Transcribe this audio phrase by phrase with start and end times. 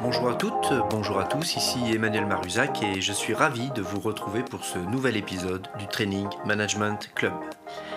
[0.00, 3.98] Bonjour à toutes, bonjour à tous, ici Emmanuel Maruzac et je suis ravi de vous
[3.98, 7.32] retrouver pour ce nouvel épisode du Training Management Club.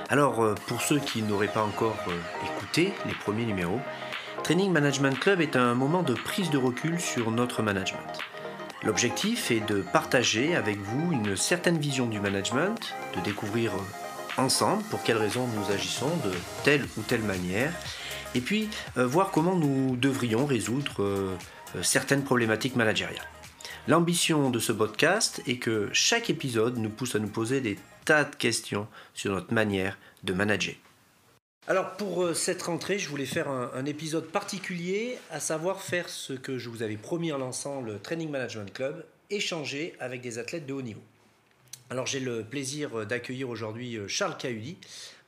[0.10, 3.80] Alors, euh, pour ceux qui n'auraient pas encore euh, écouté les premiers numéros,
[4.44, 8.18] Training Management Club est un moment de prise de recul sur notre management.
[8.84, 13.74] L'objectif est de partager avec vous une certaine vision du management, de découvrir
[14.38, 16.32] ensemble pour quelles raisons nous agissons de
[16.64, 17.74] telle ou telle manière,
[18.36, 21.38] et puis voir comment nous devrions résoudre
[21.82, 23.28] certaines problématiques managériales.
[23.88, 28.24] L'ambition de ce podcast est que chaque épisode nous pousse à nous poser des tas
[28.24, 30.76] de questions sur notre manière de manager.
[31.68, 36.34] Alors pour euh, cette rentrée, je voulais faire un, épisode particulier, à savoir faire ce
[36.34, 40.66] que je vous avais promis en lançant le Training Management Club, échanger avec des athlètes
[40.66, 41.02] de haut niveau.
[41.92, 44.78] Alors j'ai le plaisir d'accueillir aujourd'hui euh, Charles Cahudi.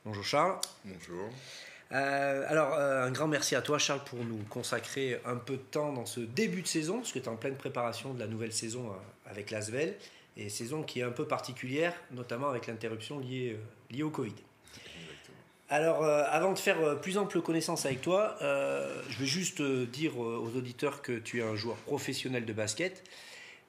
[0.04, 0.58] Bonjour Charles.
[0.84, 1.30] Bonjour.
[1.92, 5.92] Euh, alors un grand merci à toi Charles pour nous consacrer un peu de temps
[5.92, 8.52] dans ce début de saison, parce que tu es en pleine préparation de la nouvelle
[8.52, 8.92] saison
[9.26, 9.94] avec l'Asvel
[10.36, 14.34] et saison qui est un peu particulière, notamment avec l'interruption liée, euh, liée au Covid.
[15.70, 20.18] Alors, euh, avant de faire euh, plus ample connaissance avec toi, je vais juste dire
[20.18, 23.02] aux auditeurs que tu es un joueur professionnel de basket.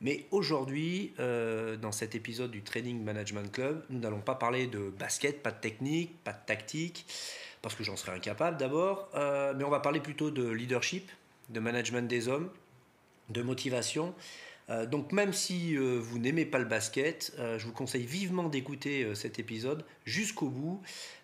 [0.02, 5.42] Mais aujourd'hui, dans cet épisode du Training Management Club, nous n'allons pas parler de basket,
[5.42, 7.06] pas de technique, pas de tactique,
[7.62, 9.10] parce que j'en serais incapable d'abord.
[9.14, 11.10] mais on va parler plutôt de leadership,
[11.50, 12.50] de management des hommes,
[13.30, 14.14] de motivation
[14.70, 18.50] euh, donc même si euh, vous n'aimez pas le basket, euh, je vous conseille vivement
[18.50, 20.82] d'écouter cet épisode jusqu'au bout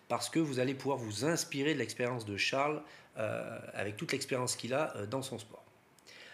[0.08, 2.82] parce que vous allez pouvoir vous inspirer de l'expérience de Charles
[3.74, 5.61] avec toute l'expérience qu'il a dans son sport.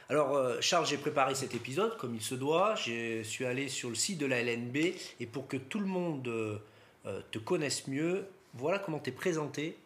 [0.08, 2.74] Alors Charles, j'ai préparé cet épisode comme il se doit.
[2.76, 4.76] Je suis allé sur le site de la LNB
[5.20, 6.60] et pour que tout le monde
[7.04, 9.76] te connaisse mieux, voilà comment tu es présenté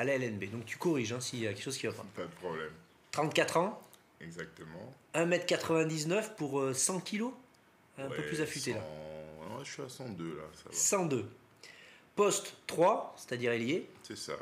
[0.00, 0.50] à la LNB.
[0.50, 2.06] Donc tu corriges hein, s'il y a quelque chose qui va pas.
[2.16, 2.72] Pas de problème.
[3.12, 3.82] 34 ans
[4.20, 4.94] Exactement.
[5.14, 7.24] 1m99 pour 100 euh, kg
[7.98, 8.82] Un peu plus affûté là.
[9.62, 10.42] je suis à 102 là.
[10.54, 10.74] Ça va.
[10.74, 11.28] 102.
[12.16, 13.88] Poste 3, c'est-à-dire ailier.
[14.02, 14.36] C'est ça.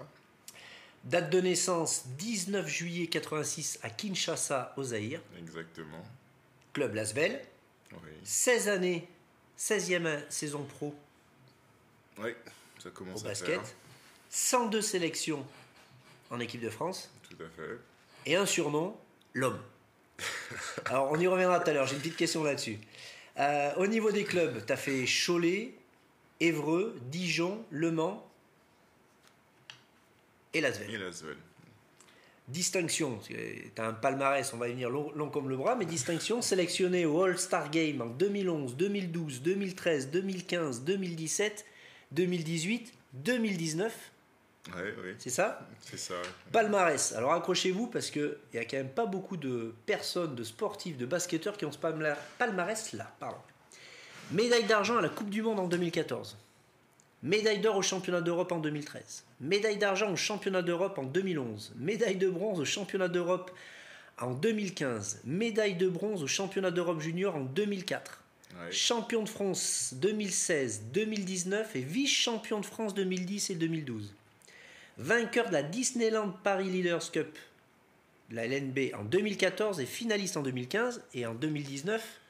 [1.05, 5.21] Date de naissance 19 juillet 86 à Kinshasa, au Zaïre.
[5.39, 6.05] Exactement.
[6.73, 7.41] Club Lasvel.
[7.93, 8.11] Oui.
[8.25, 9.09] 16 années,
[9.59, 10.95] 16e saison pro.
[12.19, 12.31] Oui,
[12.79, 13.61] ça commence au basket.
[14.31, 15.47] 102 sélections
[16.31, 17.11] en équipe de France.
[17.29, 17.79] Tout à fait.
[18.27, 18.97] Et un surnom,
[19.33, 19.61] l'homme.
[20.85, 21.87] Alors, on y reviendra tout à l'heure.
[21.87, 22.79] J'ai une petite question là-dessus.
[23.39, 25.75] Euh, au niveau des clubs, tu as fait Cholet,
[26.41, 28.28] Évreux, Dijon, Le Mans
[30.55, 30.91] et Lasvel.
[30.91, 31.37] Et Lasvel.
[32.49, 33.37] Distinction, tu
[33.77, 37.05] as un palmarès, on va y venir long, long, comme le bras, mais distinction sélectionné
[37.05, 41.67] au All-Star Game en 2011, 2012, 2013, 2015, 2017,
[42.13, 44.13] 2018, 2019
[45.19, 45.67] c'est ça?
[45.81, 46.15] C'est ça.
[46.53, 47.13] Palmarès.
[47.13, 51.07] Alors accrochez-vous parce qu'il n'y a quand même pas beaucoup de personnes, de sportifs, de
[51.07, 53.15] basketteurs qui ont ce palmarès là.
[53.19, 53.39] Pardon.
[54.31, 56.37] Médaille d'argent à la Coupe du Monde en 2014.
[57.23, 59.25] Médaille d'or au championnat d'Europe en 2013.
[59.41, 61.73] Médaille d'argent au championnat d'Europe en 2011.
[61.77, 63.51] Médaille de bronze au championnat d'Europe
[64.19, 65.23] en 2015.
[65.25, 68.23] Médaille de bronze au championnat d'Europe junior en 2004.
[68.71, 74.13] Champion de France 2016, 2019 et vice-champion de France 2010 et 2012
[74.99, 77.39] vainqueur de la Disneyland Paris Leaders Cup,
[78.31, 82.21] la LNB en 2014 et finaliste en 2015 et en 2019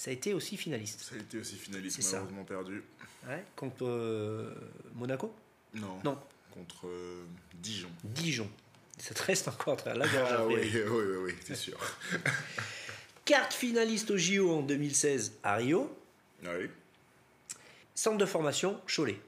[0.00, 1.02] ça a été aussi finaliste.
[1.02, 2.82] Ça a été aussi finaliste, malheureusement perdu.
[3.28, 4.54] Ouais, contre euh,
[4.94, 5.30] Monaco?
[5.74, 6.00] Non.
[6.02, 6.18] Non.
[6.50, 7.22] Contre euh,
[7.56, 7.90] Dijon.
[8.02, 8.50] Dijon.
[8.96, 11.78] Ça te reste encore très la Ah oui, oui, oui, oui c'est sûr.
[13.26, 15.94] Carte finaliste au JO en 2016 à Rio.
[16.46, 16.70] Ah oui.
[17.94, 19.20] Centre de formation, Cholet.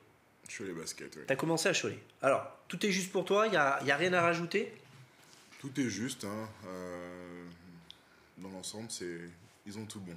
[0.48, 1.22] Cholet Basket, oui.
[1.26, 1.98] Tu as commencé à Cholet.
[2.22, 4.72] Alors, tout est juste pour toi Il n'y a, y a, rien à rajouter?
[5.60, 6.24] Tout est juste.
[6.24, 6.48] Hein.
[6.66, 7.44] Euh,
[8.38, 9.18] dans l'ensemble, c'est
[9.66, 10.16] ils ont tout bon.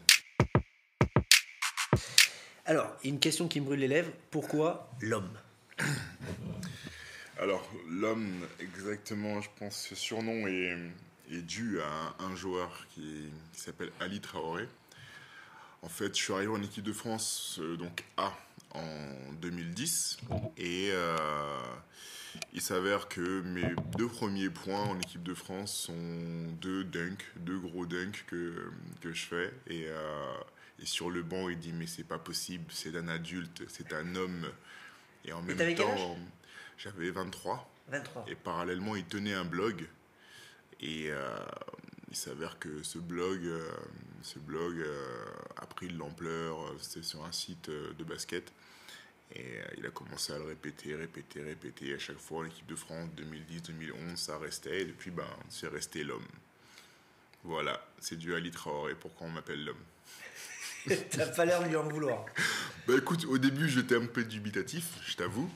[2.67, 4.11] Alors, une question qui me brûle les lèvres.
[4.31, 5.29] Pourquoi l'homme
[7.39, 10.75] Alors, l'homme, exactement, je pense que ce surnom est,
[11.31, 14.67] est dû à un, joueur qui, s'appelle Ali Traoré.
[15.83, 18.33] En fait, je suis arrivé en équipe de France, euh, donc A,
[18.73, 20.18] en 2010.
[20.57, 21.15] Et euh,
[22.51, 27.59] il s'avère que mes deux premiers points en équipe de France sont deux dunks, deux
[27.59, 28.71] gros dunks que,
[29.01, 29.53] que je fais.
[29.68, 30.33] Et, euh,
[30.81, 34.16] et sur le banc, il dit Mais c'est pas possible, c'est un adulte, c'est un
[34.16, 34.51] homme.
[35.24, 36.18] Et en même temps,
[36.77, 37.72] j'avais 23.
[37.88, 38.25] 23.
[38.27, 39.88] Et parallèlement, il tenait un blog.
[40.81, 41.38] Et euh,
[42.10, 43.42] il s'avère que ce blog,
[44.22, 44.86] ce blog
[45.57, 46.57] a pris de l'ampleur.
[46.80, 48.51] C'était sur un site de basket.
[49.33, 51.94] Et il a commencé à le répéter, répéter, répéter.
[51.94, 54.81] À chaque fois, l'équipe de France 2010-2011, ça restait.
[54.81, 56.28] Et depuis, ben, c'est resté l'homme.
[57.44, 59.83] Voilà, c'est du Ali Traoré, pourquoi on m'appelle l'homme?
[61.11, 62.25] T'as pas l'air de lui en vouloir.
[62.87, 65.49] bah écoute, au début, j'étais un peu dubitatif, je t'avoue.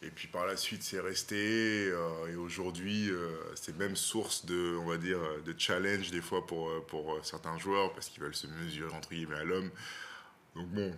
[0.00, 1.88] Et puis par la suite, c'est resté.
[1.90, 6.46] Euh, et aujourd'hui, euh, c'est même source de, on va dire, de challenge des fois
[6.46, 9.70] pour, euh, pour certains joueurs parce qu'ils veulent se mesurer entre guillemets à l'homme.
[10.54, 10.94] Donc bon,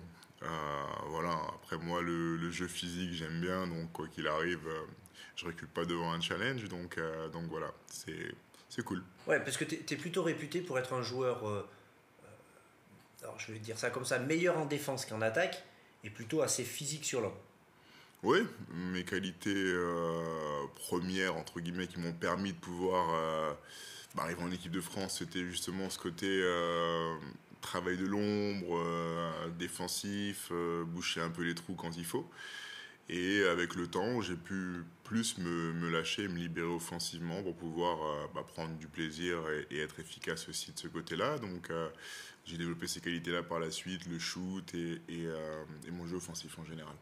[1.09, 1.41] voilà.
[1.55, 3.67] Après moi, le, jeu physique, j'aime bien.
[3.67, 4.69] Donc quoi qu'il arrive,
[5.35, 6.65] je recule pas devant un challenge.
[6.69, 6.99] Donc,
[7.33, 8.35] donc voilà, c'est,
[8.69, 9.03] c'est cool.
[9.27, 11.67] Ouais, parce que tu es, plutôt réputé pour être un joueur,
[13.39, 15.63] je vais dire ça comme ça, meilleur en défense qu'en attaque
[16.05, 17.37] et plutôt assez physique sur l'homme.
[18.23, 18.41] Oui,
[18.75, 23.55] mes qualités euh, premières, entre guillemets, qui m'ont permis de pouvoir euh,
[24.15, 27.17] bah, arriver en équipe de France, c'était justement ce côté euh,
[27.63, 28.79] travail de l'ombre,
[29.59, 30.53] défensif,
[30.87, 32.29] boucher un peu les trous quand il faut.
[33.09, 38.45] Et avec le temps, j'ai pu plus me, lâcher, me libérer offensivement pour pouvoir bah,
[38.47, 39.39] prendre du plaisir
[39.71, 41.39] et, être efficace aussi de ce côté-là.
[41.39, 41.71] Donc
[42.51, 44.99] j'ai développé ces qualités-là par la suite, le shoot et
[45.91, 46.95] mon jeu offensif en général.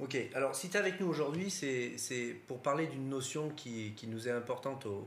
[0.00, 4.28] Ok, alors si tu es avec nous aujourd'hui, c'est pour parler d'une notion qui, nous
[4.28, 5.06] est importante au,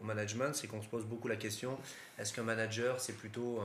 [0.00, 1.76] management, c'est qu'on se pose beaucoup la question,
[2.20, 3.58] est-ce qu'un manager c'est plutôt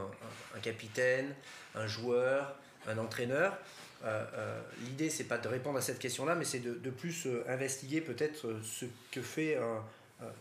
[0.56, 1.36] un, capitaine,
[1.76, 2.56] un joueur,
[2.88, 3.56] un entraîneur?
[4.04, 7.46] Euh, euh, L'idée c'est pas de répondre à cette question-là, mais c'est de, plus euh,
[7.48, 9.80] investiguer peut-être ce que fait un, euh,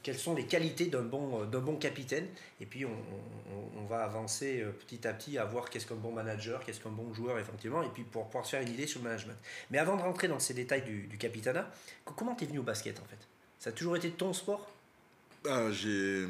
[0.02, 2.26] quelles sont les qualités d'un bon, euh, bon capitaine.
[2.60, 6.64] Et puis, on, va avancer euh, petit à petit à voir qu'est-ce qu'un bon manager,
[6.64, 9.04] qu'est-ce qu'un bon joueur, effectivement, et puis pour pouvoir se faire une idée sur le
[9.08, 9.36] management.
[9.70, 11.70] Mais avant de rentrer dans ces détails du, du capitanat,
[12.04, 13.18] comment tu es venu au basket, en fait?
[13.58, 14.70] Ça a toujours été ton sport?
[15.46, 16.26] Ah, j'ai,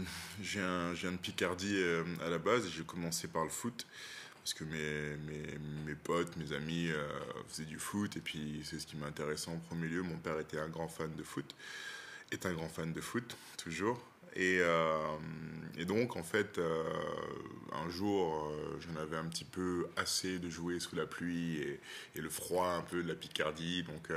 [0.58, 1.78] un, de Picardie
[2.24, 3.86] à la base, j'ai commencé par le foot
[4.42, 6.88] parce que mes, mes, mes potes, mes amis
[7.48, 10.02] faisaient du foot et puis c'est ce qui m'intéressait en premier lieu.
[10.02, 11.54] Mon père était un grand fan de foot
[12.32, 14.00] est un grand fan de foot, toujours.
[14.34, 14.96] Et, euh,
[15.76, 16.84] et donc, en fait, euh,
[17.72, 21.80] un jour, euh, j'en avais un petit peu assez de jouer sous la pluie et,
[22.16, 23.82] et le froid un peu de la Picardie.
[23.82, 24.08] Donc,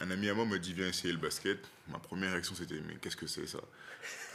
[0.00, 1.58] un ami à moi me dit Viens essayer le basket.
[1.88, 3.60] Ma première réaction, c'était Mais qu'est-ce que c'est ça?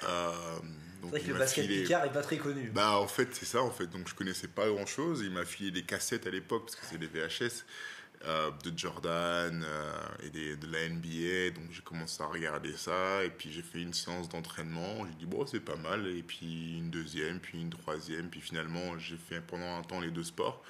[0.01, 2.69] C'est vrai que le basket Picard n'est pas très connu.
[2.73, 3.87] Bah, en fait, c'est ça, en fait.
[3.87, 5.21] Donc, je connaissais pas grand chose.
[5.23, 7.63] Il m'a filé des cassettes à l'époque, parce que c'est des VHS.
[8.27, 11.55] Euh, de Jordan euh, et de la NBA.
[11.59, 15.07] Donc j'ai commencé à regarder ça et puis j'ai fait une séance d'entraînement.
[15.07, 18.99] J'ai dit bon c'est pas mal et puis une deuxième, puis une troisième, puis finalement
[18.99, 20.63] j'ai fait pendant un temps les deux sports.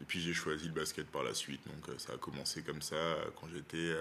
[0.00, 1.62] Et puis j'ai choisi le basket par la suite.
[1.66, 3.94] Donc euh, ça a commencé comme ça quand j'étais,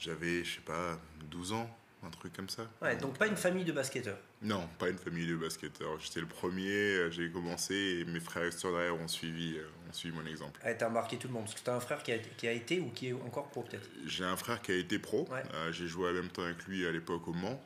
[0.00, 0.98] j'avais je sais pas
[1.30, 2.68] 12 ans un truc comme ça.
[2.82, 4.18] Ouais, donc pas une famille de basketteurs.
[4.42, 6.00] Non, pas une famille de basketteurs.
[6.00, 9.58] J'étais le premier, j'ai commencé et mes frères et soeurs derrière ont suivi,
[9.94, 10.60] suivi mon exemple.
[10.64, 12.52] Ouais, t'as embarqué tout le monde, parce que t'as un frère qui a, qui a,
[12.52, 13.88] été ou qui est encore pro peut-être?
[14.06, 16.86] J'ai un frère qui a été pro, euh, j'ai joué en même temps avec lui
[16.86, 17.60] à l'époque au Mans.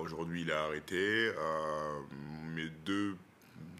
[0.00, 1.32] Aujourd'hui il a arrêté.
[2.54, 3.16] mes deux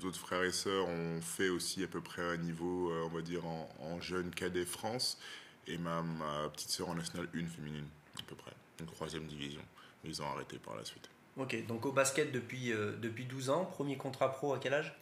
[0.05, 3.47] autres frères et sœurs ont fait aussi à peu près un niveau, on va dire,
[3.47, 5.19] en, en jeune cadet France.
[5.67, 7.87] Et ma, ma petite sœur en nationale 1 féminine,
[8.19, 9.63] à peu près, une troisième division
[10.05, 11.09] ils ont arrêté par la suite.
[11.37, 14.95] Ok, donc au basket depuis, euh, depuis 12 ans, premier contrat pro à quel âge?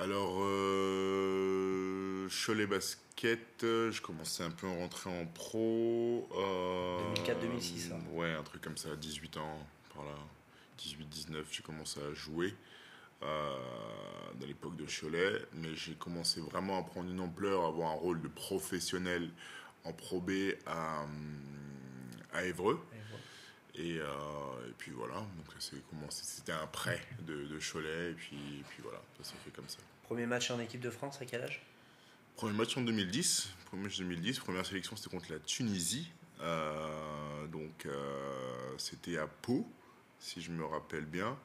[0.00, 6.28] Alors, euh, Cholet Basket, je commençais un peu à rentrer en pro.
[7.16, 10.12] 2004-2006, euh, Ouais, un truc comme ça, 18 ans, par là.
[10.78, 12.54] 18-19, j'ai commencé à jouer.
[13.20, 13.56] Euh,
[14.38, 17.96] dans l'époque de Cholet, mais j'ai commencé vraiment à prendre une ampleur, à avoir un
[17.96, 19.28] rôle de professionnel
[19.82, 20.30] en Pro B
[20.66, 21.04] à,
[22.32, 22.80] à Évreux.
[23.74, 24.06] Et, euh,
[24.68, 25.46] et, puis voilà, donc
[26.10, 29.78] c'était un prêt de, de, Cholet, et puis, puis voilà, ça s'est fait comme ça.
[30.08, 31.60] Premier match en équipe de France, à quel âge?
[32.34, 36.10] Premier match en 2010, premier match 2010, première sélection c'était contre la Tunisie,
[36.40, 39.70] euh, donc euh, c'était à Pau,
[40.18, 41.36] si je me rappelle bien.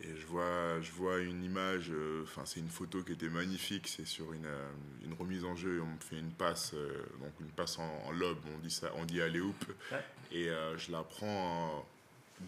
[0.00, 3.86] Et je vois, je vois une image, euh, enfin c'est une photo qui était magnifique,
[3.86, 4.48] c'est sur une,
[5.04, 8.58] une, remise en jeu, on me fait une passe, donc une passe en, lobe, on
[8.60, 9.62] dit ça, on dit aller hoop,
[10.32, 10.46] et
[10.78, 11.86] je la prends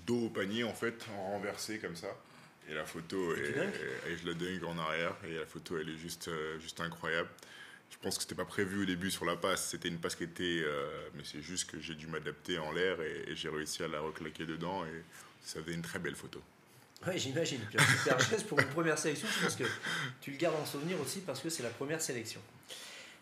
[0.07, 2.17] dos au panier en fait, en renversé comme ça.
[2.69, 3.55] Et la photo, et,
[4.17, 7.29] je la dunk en arrière, et la photo elle est juste, juste incroyable.
[7.91, 10.23] Je pense que c'était pas prévu au début sur la passe, c'était une passe qui
[10.23, 10.65] était,
[11.17, 13.99] mais c'est juste que j'ai dû m'adapter en l'air et, et j'ai réussi à la
[13.99, 15.03] reclaquer dedans, et
[15.43, 16.41] ça faisait une très belle photo.
[17.07, 17.61] Oui, j'imagine.
[17.69, 19.65] Puis un super geste pour une première sélection, je pense que
[20.21, 22.41] tu le gardes en souvenir aussi parce que c'est la première sélection.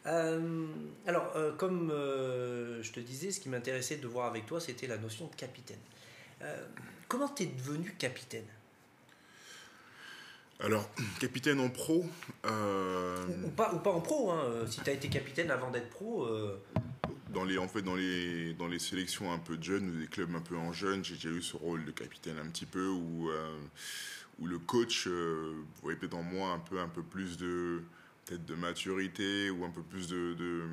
[0.06, 0.66] Euh,
[1.06, 4.86] alors, euh, comme euh, je te disais, ce qui m'intéressait de voir avec toi, c'était
[4.86, 5.78] la notion de capitaine.
[7.06, 8.46] comment tu es devenu capitaine?
[10.60, 10.88] Alors,
[11.20, 12.04] capitaine en pro
[12.44, 14.66] ou, pas, ou pas en pro, hein.
[14.66, 16.28] si tu as été capitaine avant d'être pro.
[17.32, 20.06] Dans les, en fait, dans les, dans les sélections un peu de jeunes, ou des
[20.06, 22.88] clubs un peu en jeunes, j'ai déjà eu ce rôle de capitaine un petit peu,
[22.88, 23.30] où,
[24.40, 25.06] où le coach
[25.82, 27.82] voyait peut-être en moi un peu, un peu plus de,
[28.24, 30.66] peut-être de maturité, ou un peu plus de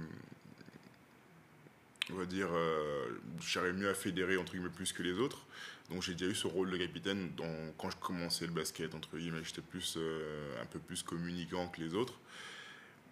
[2.11, 5.45] on va dire, euh, j'arrive mieux à fédérer entre guillemets plus que les autres.
[5.89, 7.31] Donc j'ai déjà eu ce rôle de capitaine
[7.77, 11.81] quand je commençais le basket, entre guillemets, j'étais plus, euh, un peu plus communicant que
[11.81, 12.15] les autres.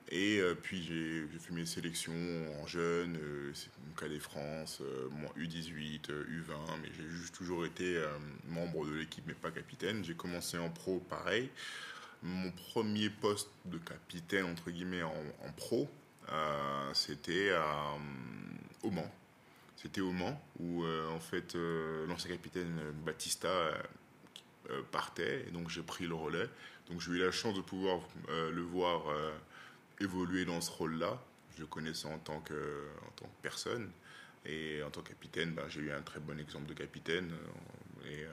[0.10, 2.14] Et euh, puis j'ai fait mes sélections
[2.62, 3.18] en jeune,
[3.88, 8.04] mon cas France, mon U18, U20, mais j'ai juste toujours été
[8.48, 10.04] membre de l'équipe mais pas capitaine.
[10.04, 11.50] J'ai commencé en pro pareil.
[12.22, 15.14] Mon premier poste de capitaine, entre guillemets, en,
[15.46, 15.90] en pro,
[16.94, 17.52] c'était
[18.82, 19.12] au Mans.
[19.84, 23.52] C'était au Mans où euh, en fait euh, l'ancien capitaine euh, Batista
[24.92, 26.50] partait et donc j'ai pris le relais.
[26.90, 28.00] Donc j'ai eu la chance de pouvoir
[28.30, 29.14] le voir
[30.00, 31.22] évoluer dans ce rôle-là.
[31.56, 33.92] Je le connaissais en tant que, en tant que personne.
[34.46, 37.34] Et en tant que capitaine, ben, j'ai eu un très bon exemple de capitaine.
[38.10, 38.26] Et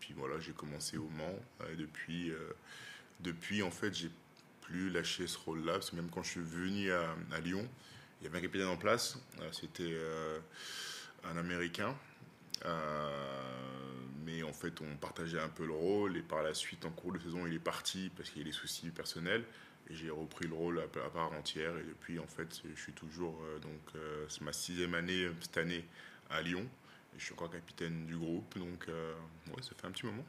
[0.00, 1.38] puis voilà, j'ai commencé au Mans.
[1.72, 2.32] Et depuis,
[3.20, 4.10] depuis, en fait, j'ai
[4.62, 5.74] plus lâché ce rôle-là.
[5.74, 7.68] Parce que même quand je suis venu à, à Lyon,
[8.20, 9.16] il y avait un capitaine en place,
[9.52, 9.96] c'était
[11.24, 11.96] un Américain.
[12.64, 13.10] Euh,
[14.24, 16.16] mais en fait, on partageait un peu le rôle.
[16.16, 18.48] Et par la suite, en cours de saison, il est parti parce qu'il y a
[18.48, 19.44] des soucis personnels.
[19.90, 21.76] Et j'ai repris le rôle à, part entière.
[21.78, 23.40] Et depuis, en fait, je suis toujours.
[23.62, 25.84] donc, c'est ma sixième année cette année
[26.30, 26.66] à Lyon.
[27.14, 28.58] Et je suis encore capitaine du groupe.
[28.58, 30.24] Donc, ouais, ça fait un petit moment.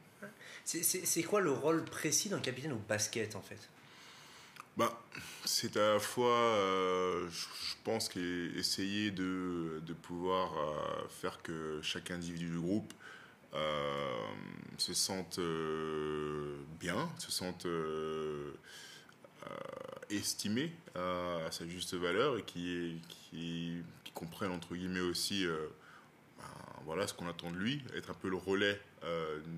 [0.64, 3.68] C'est quoi le rôle précis d'un capitaine au basket, en fait?
[4.76, 4.98] Bah,
[5.44, 12.10] c'est à la fois, euh, je pense, qu'essayer de, de pouvoir euh, faire que chaque
[12.10, 12.92] individu du groupe
[13.54, 14.28] euh,
[14.78, 15.40] se sente
[16.78, 17.66] bien, se sente
[20.08, 23.82] estimé à sa juste valeur et qui, qui,
[24.14, 26.44] comprenne, entre guillemets, aussi ben,
[26.84, 28.80] voilà, ce qu'on attend de lui, être un peu le relais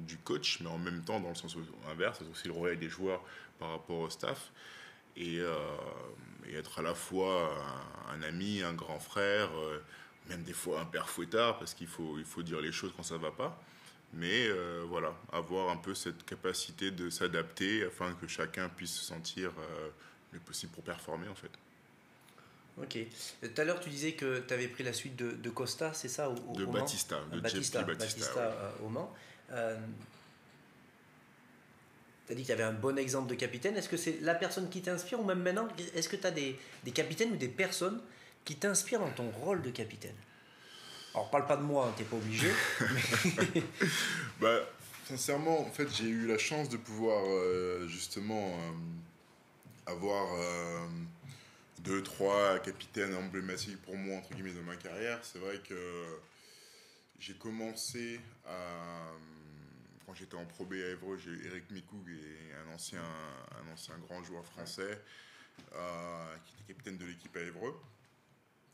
[0.07, 1.57] du coach, mais en même temps, dans le sens
[1.91, 3.23] inverse, c'est aussi le relais des joueurs
[3.59, 4.51] par rapport au staff.
[5.19, 5.77] Euh,
[6.47, 7.55] et, être à la fois
[8.11, 9.81] un, ami, un grand frère, euh,
[10.29, 13.03] même des fois un père fouettard, parce qu'il faut, il faut dire les choses quand
[13.03, 13.61] ça va pas.
[14.15, 19.05] Mais euh, voilà, avoir un peu cette capacité de s'adapter afin que chacun puisse se
[19.05, 19.53] sentir
[20.33, 21.51] le possible pour performer en fait.
[22.79, 22.99] Ok.
[23.43, 26.29] Tout à l'heure, tu disais que tu avais pris la suite de, Costa, c'est ça
[26.29, 29.15] au, De Batista, de Batista, Batista, au Mans.
[32.27, 33.77] Tu as dit que tu avais un bon exemple de capitaine.
[33.77, 36.59] Est-ce que c'est la personne qui t'inspire ou même maintenant, est-ce que tu as des,
[36.85, 38.01] des, capitaines ou des personnes
[38.45, 40.15] qui t'inspirent dans ton rôle de capitaine?
[41.15, 42.49] Alors, parle pas de moi, hein, tu n'es pas obligé.
[44.41, 44.61] bah,
[45.07, 50.87] sincèrement, en fait, j'ai eu la chance de pouvoir euh, justement euh, avoir euh,
[51.81, 55.19] deux, trois capitaines emblématiques pour moi, entre guillemets, de ma carrière.
[55.23, 55.75] C'est vrai que
[57.19, 59.11] j'ai commencé à
[60.07, 63.99] quand j'étais en Pro B à Évreux, j'ai Eric Mikoug, et un ancien, un ancien
[63.99, 65.03] grand joueur français,
[65.75, 67.79] euh, qui était capitaine de l'équipe à Évreux,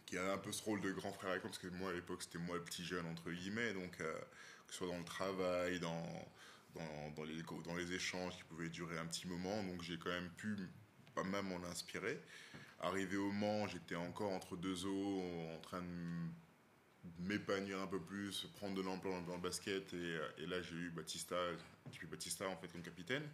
[0.06, 2.22] qui avait un peu ce rôle de grand frère moi, parce que moi à l'époque
[2.22, 4.18] c'était moi le petit jeune entre guillemets, donc euh,
[4.66, 6.04] que ce soit dans le travail, dans,
[7.24, 10.56] les, dans les échanges qui pouvaient durer un petit moment, donc j'ai quand même pu
[11.14, 12.20] pas mal m'en inspirer.
[12.80, 15.22] Arrivé au Mans, j'étais encore entre deux eaux,
[15.54, 15.86] en train de
[17.18, 19.92] m'épanouir un peu plus, prendre de l'ampleur dans le basket.
[19.92, 21.36] Et, euh, et là, j'ai eu Batista,
[21.92, 23.28] j'ai Batista en fait comme capitaine.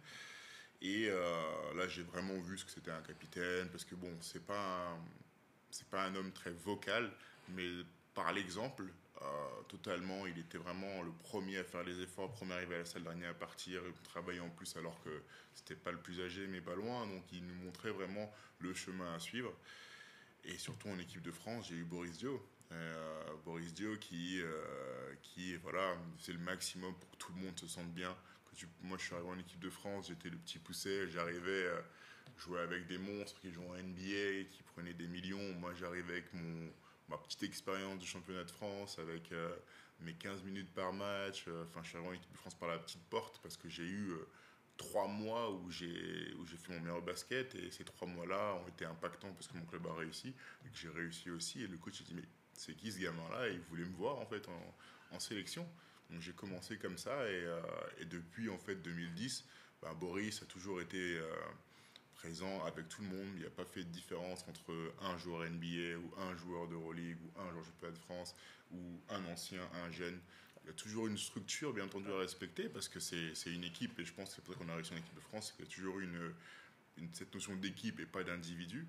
[0.81, 4.45] Et euh, là, j'ai vraiment vu ce que c'était un capitaine, parce que bon, c'est
[4.45, 4.97] pas
[5.71, 7.11] c'est pas un homme très vocal,
[7.49, 7.67] mais
[8.13, 8.85] par l'exemple,
[9.21, 9.25] euh,
[9.67, 12.85] totalement, il était vraiment le premier à faire les efforts, le premier arrivé à la
[12.85, 15.21] salle, dernier à partir, travailler en plus alors que
[15.53, 17.07] c'était pas le plus âgé, mais pas loin.
[17.07, 19.53] Donc, il nous montrait vraiment le chemin à suivre.
[20.43, 25.13] Et surtout en équipe de France, j'ai eu Boris Dio, euh, Boris Dio qui, euh,
[25.21, 28.15] qui voilà, c'est le maximum pour que tout le monde se sente bien.
[28.81, 31.83] moi, je suis arrivé en équipe de France, j'étais le petit poussé, j'arrivais à
[32.37, 35.53] jouer avec des monstres qui jouent en NBA, qui prenaient des millions.
[35.53, 36.71] Moi, j'arrivais avec mon,
[37.09, 39.55] ma petite expérience du championnat de France, avec euh,
[39.99, 41.45] mes 15 minutes par match.
[41.63, 43.85] Enfin, je suis arrivé en équipe de France par la petite porte parce que j'ai
[43.85, 44.11] eu
[44.77, 48.67] trois mois où j'ai où j'ai fait mon meilleur basket et ces trois mois-là ont
[48.67, 50.33] été impactants parce que mon club a réussi
[50.65, 53.49] et que j'ai réussi aussi et le coach a dit mais c'est qui ce gamin-là
[53.49, 55.65] Il voulait me voir en fait en, sélection.
[56.09, 57.61] Donc j'ai commencé comme ça et, euh,
[58.09, 59.45] depuis en fait 2010,
[59.81, 61.23] bah, Boris a toujours été euh,
[62.15, 63.27] présent avec tout le monde.
[63.35, 67.17] Il n'y a pas fait de différence entre un joueur NBA ou un joueur d'Euroleague
[67.23, 68.35] ou un joueur de championnat de France
[68.73, 70.19] ou un ancien, un jeune.
[70.63, 73.97] il y a toujours une structure, bien entendu, à respecter parce que c'est une équipe
[73.99, 75.55] et je pense que c'est pour ça qu'on a réussi en équipe de France, c'est
[75.55, 76.33] qu'il y a toujours une,
[77.13, 78.87] cette notion d'équipe et pas d'individu.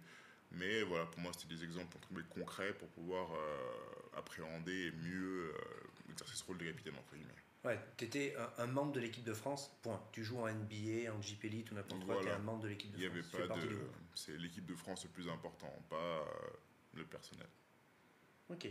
[0.53, 1.97] Mais voilà, pour moi, c'était des exemples
[2.31, 7.33] concrets pour pouvoir euh, appréhender et mieux euh, exercer ce rôle de capitaine, entre guillemets.
[7.65, 10.01] Ouais, tu étais un, membre de l'équipe de France, point.
[10.13, 12.69] Tu joues en NBA, en JP Elite ou n'importe quoi, tu es un membre de
[12.69, 13.41] l'équipe de Il France.
[13.41, 13.81] avait pas de.
[14.15, 16.25] C'est l'équipe de France le plus important, pas euh,
[16.95, 17.49] le personnel.
[18.49, 18.69] Ok.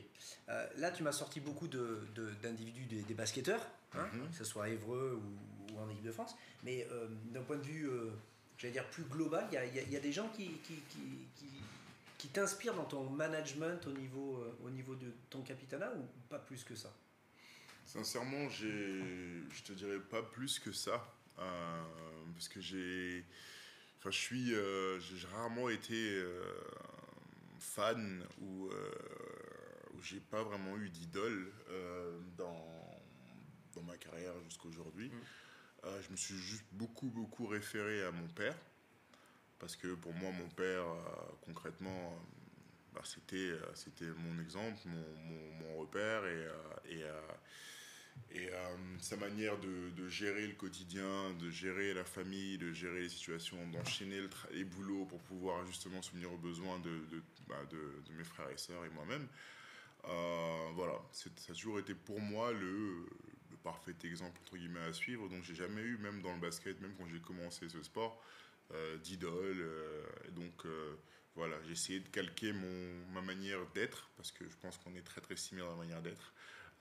[0.77, 4.29] là, tu m'as sorti beaucoup d'individus de, des, basketteurs, hein, mhm.
[4.29, 6.33] que ce soit à Évreux ou, en équipe de France.
[6.63, 6.87] Mais
[7.25, 7.89] d'un point de vue
[8.57, 10.99] j'allais dire, plus global Il y a, y a, des gens qui, qui, qui,
[12.17, 16.39] qui, t'inspirent dans ton management au niveau, euh, au niveau de ton capitanat ou pas
[16.39, 16.91] plus que ça?
[17.85, 21.13] Sincèrement, je te dirais pas plus que ça.
[21.37, 21.83] Euh,
[22.33, 23.23] parce que j'ai.
[23.99, 24.53] Enfin, je suis.
[24.55, 26.23] Euh, j'ai rarement été
[27.59, 28.69] fan ou.
[30.01, 31.51] j'ai pas vraiment eu d'idole
[32.37, 32.65] dans,
[33.75, 35.09] dans ma carrière jusqu'à aujourd'hui.
[35.09, 35.21] Mm.
[35.85, 38.55] Euh, je me suis juste beaucoup, beaucoup référé à mon père.
[39.59, 42.39] Parce que pour moi, mon père, euh, concrètement, euh,
[42.93, 47.01] bah, c'était, c'était mon exemple, mon, repère et,
[48.31, 48.49] et,
[48.99, 54.21] sa manière de, gérer le quotidien, de gérer la famille, de gérer les situations, d'enchaîner
[54.21, 58.49] le les boulots pour pouvoir justement souvenir aux besoins de, de, bah, de mes frères
[58.49, 59.27] et sœurs et moi-même.
[60.75, 63.05] voilà, ça a toujours été pour moi le,
[63.65, 65.27] parfait exemple entre guillemets à suivre.
[65.27, 68.23] Donc j'ai jamais eu, même dans le basket, même quand j'ai commencé ce sport,
[68.71, 69.59] euh, d'idole.
[69.59, 70.95] Euh, donc euh,
[71.35, 75.01] voilà, j'ai essayé de calquer mon, ma manière d'être, parce que je pense qu'on est
[75.01, 76.31] très très similaire dans la manière d'être,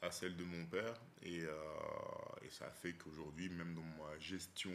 [0.03, 0.95] à celle de mon père.
[1.23, 4.71] Et, et ça a fait qu'aujourd'hui, même dans ma gestion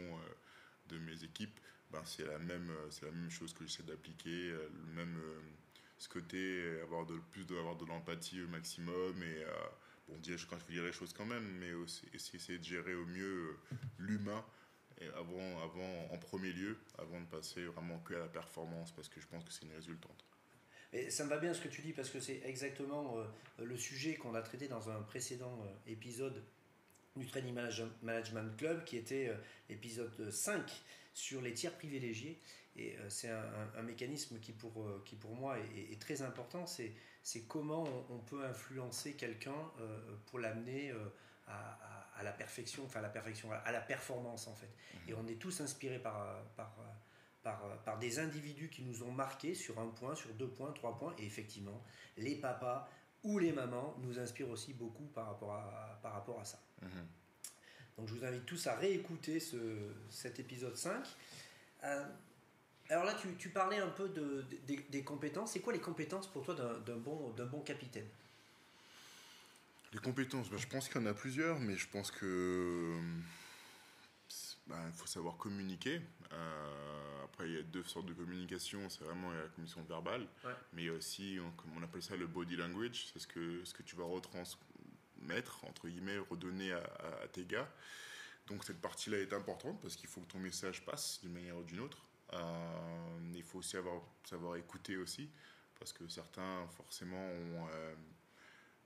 [0.88, 1.58] de mes équipes,
[1.92, 2.70] ben, c'est la, même,
[3.02, 5.18] la même chose que j'essaie d'appliquer, le même
[5.96, 9.44] ce côté, avoir de, plus d'avoir de l'empathie au maximum et
[10.10, 13.06] bon, dire, quand je dire les choses quand même, mais aussi essayer de gérer au
[13.06, 14.44] mieux euh, l'humain
[15.16, 19.18] avant, avant, en premier lieu, avant de passer vraiment que à la performance, parce que
[19.18, 20.24] je pense que c'est une résultante.
[21.08, 23.24] Ça me va bien ce que tu dis, parce que c'est exactement euh,
[23.64, 26.42] le sujet qu'on a traité dans un précédent euh, épisode
[27.16, 27.54] du Training
[28.02, 29.34] Management Club, qui était
[29.68, 32.40] épisode 5 sur les tiers privilégiés.
[32.76, 36.92] Et c'est un, mécanisme qui pour, qui pour moi est, est très important, c'est
[37.22, 41.08] c'est comment on, peut influencer quelqu'un euh, pour l'amener euh,
[41.46, 44.70] à, la perfection, enfin à la perfection, à la performance en fait.
[44.94, 45.00] Mhm.
[45.08, 46.76] Et on est tous inspirés par, par,
[47.84, 51.14] par, des individus qui nous ont marqués sur un point, sur deux points, trois points.
[51.18, 51.82] Et effectivement,
[52.16, 52.88] les papas
[53.22, 56.62] ou les mamans nous inspirent aussi beaucoup par rapport à, par rapport à ça.
[56.82, 57.06] Mhm.
[58.00, 59.58] Donc je vous invite tous à réécouter ce,
[60.08, 61.04] cet épisode 5.
[62.88, 64.42] Alors là, tu, parlais un peu de,
[64.88, 65.52] des compétences.
[65.52, 68.06] C'est quoi les compétences pour toi d'un bon, bon capitaine?
[69.92, 72.96] Les compétences, ben, je pense qu'il y en a plusieurs, mais je pense que
[74.66, 76.00] ben, il faut savoir communiquer.
[76.32, 78.88] Euh, après, il y a deux sortes de communication.
[78.88, 80.26] C'est vraiment la communication verbale,
[80.72, 83.08] mais aussi, on, comme on appelle ça, le body language.
[83.12, 84.04] C'est ce que, ce que tu vas
[85.20, 86.82] retransmettre, entre guillemets, redonner à,
[87.22, 87.68] à tes gars.
[88.46, 91.62] Donc cette partie-là est importante parce qu'il faut que ton message passe d'une manière ou
[91.62, 91.98] d'une autre.
[92.32, 95.30] Euh, il faut aussi avoir, savoir écouter aussi,
[95.78, 97.94] parce que certains forcément ont euh,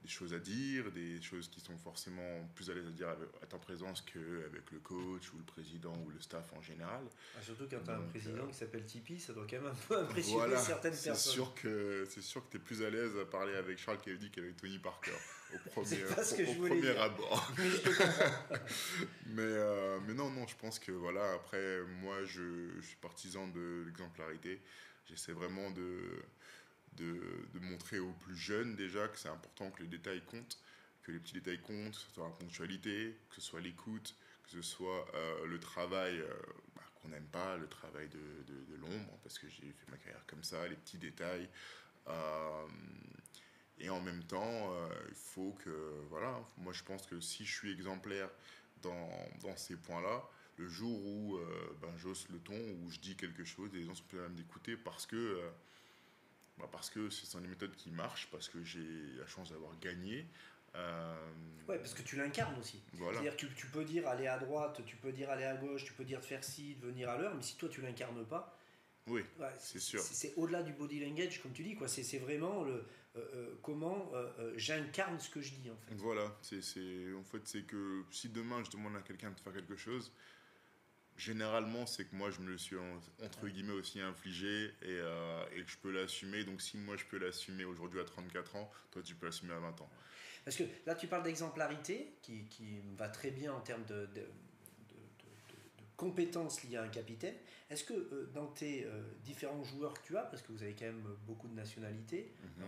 [0.04, 3.08] des choses à dire, des choses qui sont forcément plus à l'aise à dire
[3.42, 7.02] à ta présence qu'avec le coach ou le président ou le staff en général.
[7.34, 9.72] Ah, surtout quand tu as un président euh, qui s'appelle Tipeee, ça doit quand même
[9.72, 11.32] un peu impressionner certaines personnes.
[11.32, 14.30] Sûr que, c'est sûr que tu es plus à l'aise à parler avec Charles Kennedy
[14.30, 15.12] qu'avec Tony Parker
[15.54, 17.52] au premier, au, premier abord.
[19.28, 23.48] mais, euh, mais non, non, je pense que voilà, après, moi je, je suis partisan
[23.48, 24.60] de l'exemplarité.
[25.06, 26.22] J'essaie vraiment de
[26.96, 27.20] de,
[27.61, 30.59] montrer aux plus jeunes déjà que c'est important que les détails comptent,
[31.02, 34.50] que les petits détails comptent, que ce soit la ponctualité, que ce soit l'écoute, que
[34.50, 36.35] ce soit euh, le travail euh,
[36.74, 40.24] bah, qu'on n'aime pas, le travail de, de, l'ombre, parce que j'ai fait ma carrière
[40.26, 41.48] comme ça, les petits détails.
[42.09, 42.66] Euh,
[43.78, 44.72] et en même temps,
[45.09, 48.30] il faut que, voilà, moi je pense que si je suis exemplaire
[48.83, 49.11] dans,
[49.42, 50.22] dans ces points-là,
[50.59, 51.40] le jour où
[51.83, 54.76] ben, j'ose le ton, où je dis quelque chose, les gens sont plus à d'écouter
[54.76, 55.40] parce que
[56.58, 59.78] bah Parce que ce sont des méthodes qui marchent, parce que j'ai la chance d'avoir
[59.80, 60.26] gagné.
[60.74, 61.32] Euh...
[61.68, 62.82] Ouais, parce que tu l'incarnes aussi.
[62.96, 65.92] C'est-à-dire que tu, peux dire aller à droite, tu peux dire aller à gauche, tu
[65.92, 68.58] peux dire de faire ci, de venir à l'heure, mais si toi tu l'incarnes pas,
[69.06, 69.22] oui,
[69.58, 70.00] c'est sûr.
[70.00, 71.88] C'est au-delà du body language, comme tu dis, quoi.
[71.88, 75.94] C'est vraiment le, euh, euh, comment euh, j'incarne ce que je dis, en fait.
[75.96, 76.58] Voilà, c'est
[77.14, 80.12] en fait, c'est que si demain je demande à quelqu'un de faire quelque chose,
[81.16, 82.77] généralement, c'est que moi, je me le suis
[83.24, 84.98] entre guillemets aussi infligé et,
[85.57, 86.44] et que je peux l'assumer.
[86.44, 89.59] Donc, si moi, je peux l'assumer aujourd'hui à 34 ans, toi, tu peux l'assumer à
[89.59, 89.90] 20 ans.
[90.44, 94.27] Parce que là, tu parles d'exemplarité, qui, qui, va très bien en termes de, de,
[95.96, 97.35] compétences liées à un capitaine.
[97.70, 100.74] Est-ce que euh, dans tes euh, différents joueurs que tu as, parce que vous avez
[100.74, 102.66] quand même beaucoup de nationalités, mhm.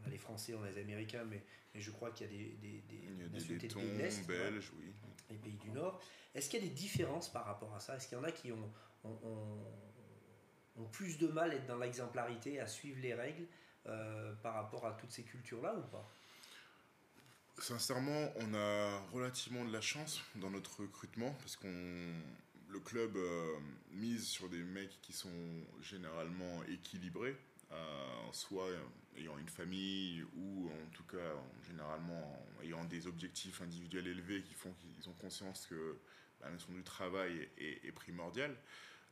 [0.00, 1.42] On a les Français, on a les Américains, mais,
[1.74, 4.92] mais je crois qu'il y a des, des, des a de pays Belges, oui.
[5.30, 6.00] Les pays du Nord.
[6.34, 7.96] Est-ce qu'il y a des différences par rapport à ça?
[7.96, 8.72] Est-ce qu'il y en a qui ont,
[9.04, 9.64] ont,
[10.76, 13.46] ont, plus de mal à être dans l'exemplarité, à suivre les règles
[13.86, 16.10] euh, par rapport à toutes ces cultures-là ou pas?
[17.58, 21.68] Sincèrement, on a relativement de la chance dans notre recrutement parce qu'on
[22.70, 23.58] le club euh,
[23.92, 25.28] mise sur des mecs qui sont
[25.82, 27.36] généralement équilibrés,
[27.72, 28.68] euh, soit
[29.16, 31.34] ayant une famille ou en tout cas
[31.66, 35.98] généralement ayant des objectifs individuels élevés qui font qu'ils ont conscience que
[36.40, 38.56] la notion du travail est, primordiale.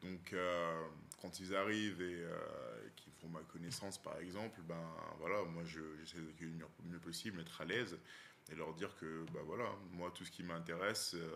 [0.02, 0.86] Donc euh,
[1.20, 2.24] quand ils arrivent et
[2.96, 4.82] qu'ils font ma connaissance par exemple, ben
[5.18, 7.98] voilà, moi j'essaie d'accueillir le mieux possible, être à l'aise
[8.50, 11.28] et leur dire que bah voilà, moi tout ce qui m'intéresse, euh,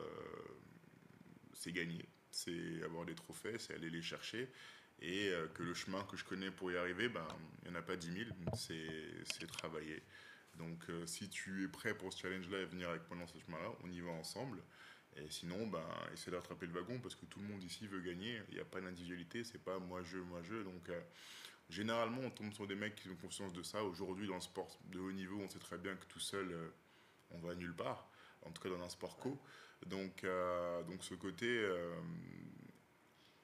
[1.55, 4.51] c'est gagner, c'est avoir des trophées, c'est aller les chercher,
[5.03, 7.27] et euh, que le chemin que je connais pour y arriver, ben
[7.65, 10.03] il n'y en a pas 10 000, c'est travailler.
[10.59, 13.39] Donc euh, si tu es prêt pour ce challenge-là et venir avec moi dans ce
[13.39, 14.63] chemin-là, on y va ensemble.
[15.17, 15.85] Et sinon, ben,
[16.15, 18.41] essaie d'attraper le wagon parce que tout le monde ici veut gagner.
[18.49, 20.55] Il n'y a pas d'individualité, c'est pas moi je, moi je.
[20.55, 20.91] Donc
[21.69, 23.85] généralement, on tombe sur des mecs qui ont conscience de ça.
[23.85, 26.55] Aujourd'hui, dans le sport de haut niveau, on sait très bien que tout seul,
[27.31, 28.09] on va nulle part,
[28.43, 29.39] en tout cas dans un sport co.
[29.87, 31.95] Donc, euh, donc ce côté euh,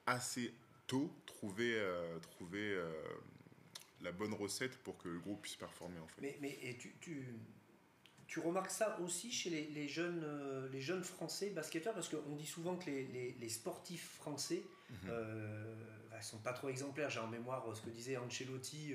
[0.07, 0.55] assez
[0.89, 2.77] tôt, trouver, euh, trouver
[4.01, 6.21] la bonne recette pour que le groupe puisse performer en fait.
[6.21, 7.25] Mais, mais et tu, tu,
[8.27, 10.25] tu, remarques ça aussi chez les, les jeunes,
[10.73, 11.95] les jeunes français basketteurs?
[11.95, 14.65] Parce qu'on dit souvent que les, les, sportifs français
[15.05, 16.23] ne mhm.
[16.23, 17.11] sont pas trop exemplaires.
[17.11, 18.95] J'ai en mémoire ce que disait Ancelotti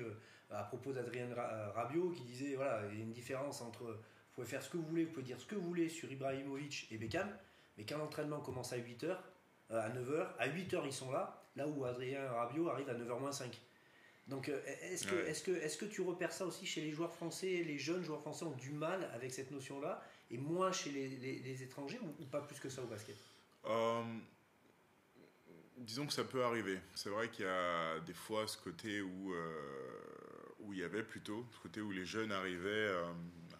[0.50, 1.28] à propos d'Adrien
[1.74, 3.98] Rabiot qui disait voilà, il y a une différence entre
[4.34, 6.10] vous pouvez faire ce que vous voulez, vous pouvez dire ce que vous voulez sur
[6.10, 7.30] Ibrahimovic et Beckham,
[7.78, 9.16] mais quand l'entraînement commence à 8h,
[9.70, 13.20] euh, à 9h, à 8h ils sont là, là où Adrien Rabiot arrive à 9h
[13.20, 13.58] moins 5.
[14.28, 17.12] Donc euh, est-ce que, est que, est que tu repères ça aussi chez les joueurs
[17.12, 21.08] français Les jeunes joueurs français ont du mal avec cette notion-là, et moins chez les,
[21.08, 23.16] les, étrangers, ou, pas plus que ça au basket?
[23.66, 24.02] Euh,
[25.76, 26.78] Disons que ça peut arriver.
[26.94, 29.34] C'est vrai qu'il y a des fois ce côté où,
[30.60, 32.92] où il y avait plutôt, ce côté où les jeunes arrivaient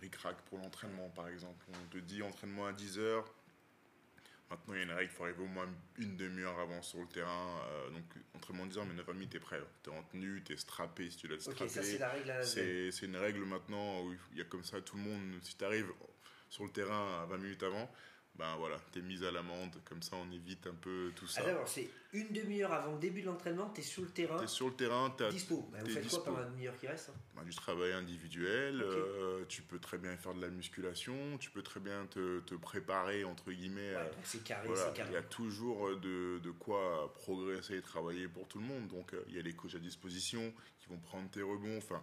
[0.04, 1.64] ric pour l'entraînement, par exemple.
[1.70, 3.24] On te dit entraînement à 10 heures.
[4.50, 5.66] Maintenant, il y a une règle, il faut arriver au moins
[5.98, 7.60] une demi-heure avant sur le terrain.
[7.66, 8.04] Euh, donc,
[8.36, 9.60] entraînement à 10 heures, mais 9h30, t'es prêt.
[9.82, 11.68] T'es en tenue, t'es strappé si tu être strappé.
[11.68, 15.02] c'est la règle C'est une règle maintenant où il y a comme ça tout le
[15.02, 15.20] monde.
[15.42, 15.90] Si tu arrives
[16.50, 17.90] sur le terrain à 20 minutes avant,
[18.36, 21.42] ben voilà, t'es mise à l'amende, comme ça on évite un peu tout ça.
[21.42, 24.38] Alors, c'est une demi-heure avant le début de l'entraînement, t'es sur le terrain.
[24.38, 25.68] T'es sur le terrain, t'es dispo.
[25.70, 27.20] Ben, vous faites quoi pendant la demi-heure qui reste hein?
[27.36, 31.62] Ben, Du travail individuel, euh, tu peux très bien faire de la musculation, tu peux
[31.62, 33.94] très bien te, te préparer, entre guillemets.
[33.94, 35.10] Ouais, c'est carré, c'est carré.
[35.12, 38.88] Il y a toujours de, de, quoi progresser et travailler pour tout le monde.
[38.88, 41.78] Donc, euh, il y a les coachs à disposition qui vont prendre tes rebonds.
[41.78, 42.02] Enfin,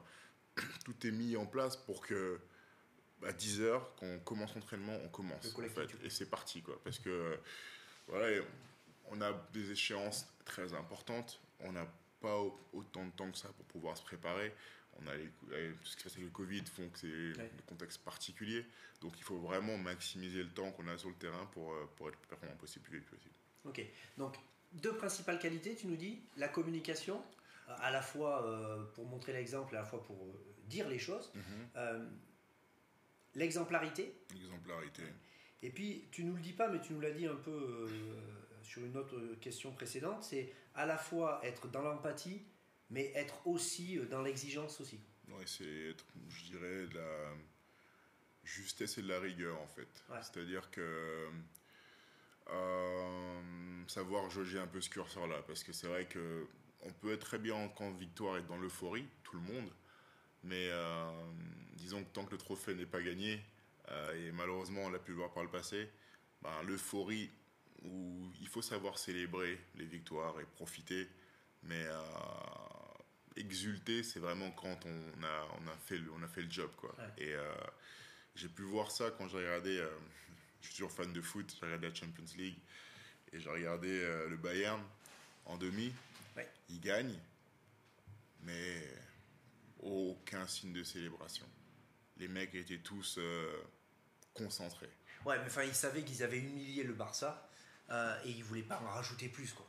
[0.86, 2.40] tout est mis en place pour que
[3.26, 5.56] à 10h, quand on commence l'entraînement, on commence.
[5.58, 6.80] En fait, et c'est parti, quoi.
[6.84, 7.38] Parce que,
[8.08, 8.42] voilà,
[9.10, 11.40] on a des échéances très importantes.
[11.60, 11.88] On n'a
[12.20, 12.38] pas
[12.74, 14.54] autant de temps que ça pour pouvoir se préparer.
[15.00, 17.48] On a les, tout ce qui se passe avec le Covid font que c'est un
[17.66, 18.66] contexte particulier.
[19.02, 22.10] Donc il faut vraiment maximiser le temps qu'on a sur le terrain pour, euh, pour
[22.10, 23.34] être le plus performant possible, plus vite possible.
[23.66, 23.84] Ok.
[24.18, 24.36] Donc,
[24.74, 27.22] deux principales qualités, tu nous dis la communication,
[27.68, 31.32] à la fois euh, pour montrer l'exemple, à la fois pour euh, dire les choses.
[31.36, 32.08] Mm-hmm.
[33.36, 34.14] L'exemplarité.
[34.34, 35.04] L'exemplarité.
[35.64, 37.88] Et puis, tu nous le dis pas, mais tu nous l'as dit un peu euh,
[38.64, 42.42] sur une autre question précédente, c'est à la fois être dans l'empathie,
[42.90, 45.00] mais être aussi euh, dans l'exigence aussi.
[45.30, 47.34] Oui, c'est être, je dirais, de la
[48.44, 50.04] justesse et de la rigueur, en fait.
[50.22, 51.30] C'est-à-dire que
[52.50, 53.42] euh,
[53.88, 56.48] savoir jauger un peu ce curseur-là, parce que c'est vrai que
[56.84, 59.70] on peut être très bien en camp de victoire et dans l'euphorie, tout le monde,
[60.44, 61.12] mais euh,
[61.76, 63.42] disons que tant que le trophée n'est pas gagné,
[63.90, 65.90] euh, et malheureusement on l'a pu le voir par le passé,
[66.42, 67.30] ben, l'euphorie
[67.84, 71.08] où il faut savoir célébrer les victoires et profiter,
[71.64, 72.00] mais euh,
[73.36, 76.70] exulter, c'est vraiment quand on a, on, a fait le, on a fait le job.
[76.78, 76.96] Quoi.
[77.18, 77.34] Et
[78.36, 79.84] j'ai pu voir ça quand j'ai regardé,
[80.62, 82.58] je suis toujours fan de foot, j'ai regardé la Champions League,
[83.34, 83.90] et j'ai regardé
[84.30, 84.82] le Bayern
[85.46, 85.92] en demi,
[86.70, 87.18] il gagne,
[88.44, 88.84] mais
[89.82, 91.46] aucun signe de célébration.
[92.18, 93.62] Les mecs étaient tous euh,
[94.34, 94.90] concentrés.
[95.26, 97.50] Ouais, mais enfin, ils savaient qu'ils avaient humilié le Barça.
[98.24, 99.54] et il voulait pas en rajouter plus.
[99.54, 99.68] Quoi.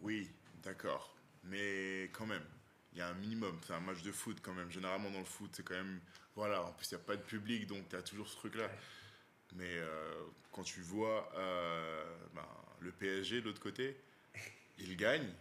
[0.00, 0.30] Oui,
[0.62, 1.16] d'accord.
[1.44, 2.44] Mais quand même,
[2.92, 3.58] il y a un minimum.
[3.66, 4.70] C'est un match de foot quand même.
[4.70, 6.00] Généralement dans le foot, c'est quand même...
[6.34, 8.70] Voilà, en plus il n'y a pas de public, donc tu as toujours ce truc-là.
[9.54, 9.76] Mais
[10.52, 11.30] quand tu vois
[12.34, 12.46] ben,
[12.80, 13.96] le PSG de l'autre côté,
[14.78, 15.32] ils gagnent,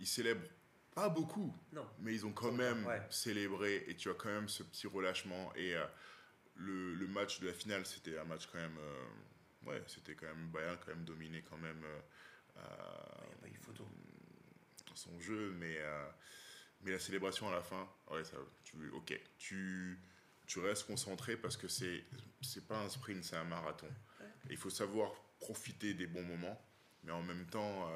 [0.00, 0.48] ils célèbrent
[0.94, 1.86] pas beaucoup, non.
[2.00, 5.52] mais ils ont quand même célébré et tu as quand même ce petit relâchement.
[5.56, 5.84] Et euh,
[6.56, 8.76] le, le, match de la finale, c'était un match quand même.
[8.78, 11.82] Euh, ouais, c'était quand même Bayern, quand même dominé quand même.
[11.84, 12.60] Euh,
[13.44, 13.88] il n'y a pas eu photo.
[14.94, 15.78] Son jeu, mais,
[16.82, 19.98] mais la célébration à la fin, ouais, ça, tu, ok, tu,
[20.46, 22.04] tu restes concentré parce que c'est
[22.42, 23.88] c'est pas un sprint, c'est un marathon.
[24.50, 26.60] Il faut savoir profiter des bons moments,
[27.04, 27.88] mais en même temps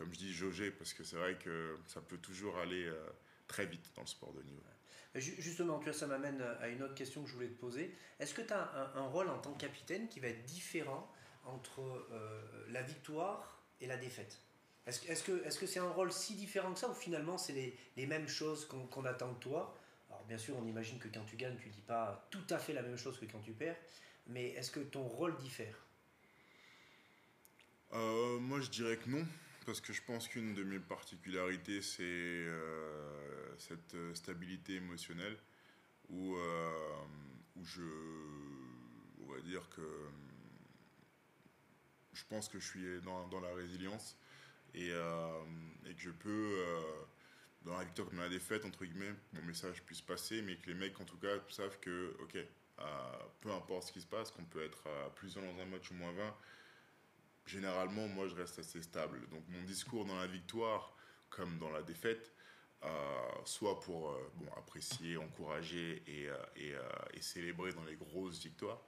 [0.00, 2.96] comme je dis, jauger, parce que c'est vrai que ça peut toujours aller euh,
[3.46, 4.62] très vite dans le sport de niveau.
[5.14, 7.94] Justement, tu vois, ça m'amène à une autre question que je voulais te poser.
[8.18, 11.12] Est-ce que tu as un, rôle en tant que capitaine qui va être différent
[11.44, 11.82] entre
[12.12, 14.40] euh, la victoire et la défaite?
[14.86, 15.22] Est-ce est -ce
[15.58, 18.28] que c'est -ce un rôle si différent que ça ou finalement c'est les, les, mêmes
[18.28, 19.76] choses qu'on attend de toi?
[20.08, 22.72] Alors bien sûr, on imagine que quand tu gagnes, tu dis pas tout à fait
[22.72, 23.76] la même chose que quand tu perds,
[24.28, 25.76] mais est-ce que ton rôle diffère?
[27.92, 29.26] Euh, Moi, je dirais que non
[29.70, 35.38] parce que je pense qu'une de mes particularités, c'est euh, cette euh, stabilité émotionnelle
[36.08, 37.04] où, euh,
[37.54, 37.84] où je,
[39.22, 39.88] on va dire que
[42.14, 44.16] je pense que je suis dans, dans la résilience
[44.74, 46.64] et, que je peux,
[47.62, 50.66] dans la victoire comme dans la défaite, entre guillemets, mon message puisse passer, mais que
[50.66, 52.38] les mecs, en tout cas, savent que, ok,
[53.40, 55.94] peu importe ce qui se passe, qu'on peut être à plus dans un match ou
[55.94, 56.36] moins 20,
[57.50, 59.20] généralement, moi, je reste assez stable.
[59.30, 60.96] Donc, mon discours dans la victoire,
[61.28, 62.32] comme dans la défaite,
[62.82, 62.88] euh,
[63.44, 66.72] soit pour euh, bon, apprécier, encourager et, euh, et,
[67.14, 68.80] et, célébrer dans les grosses victoires,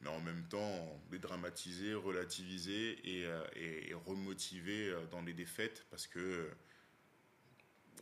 [0.00, 6.50] mais en même temps dédramatiser, relativiser et, et, remotiver dans les défaites parce que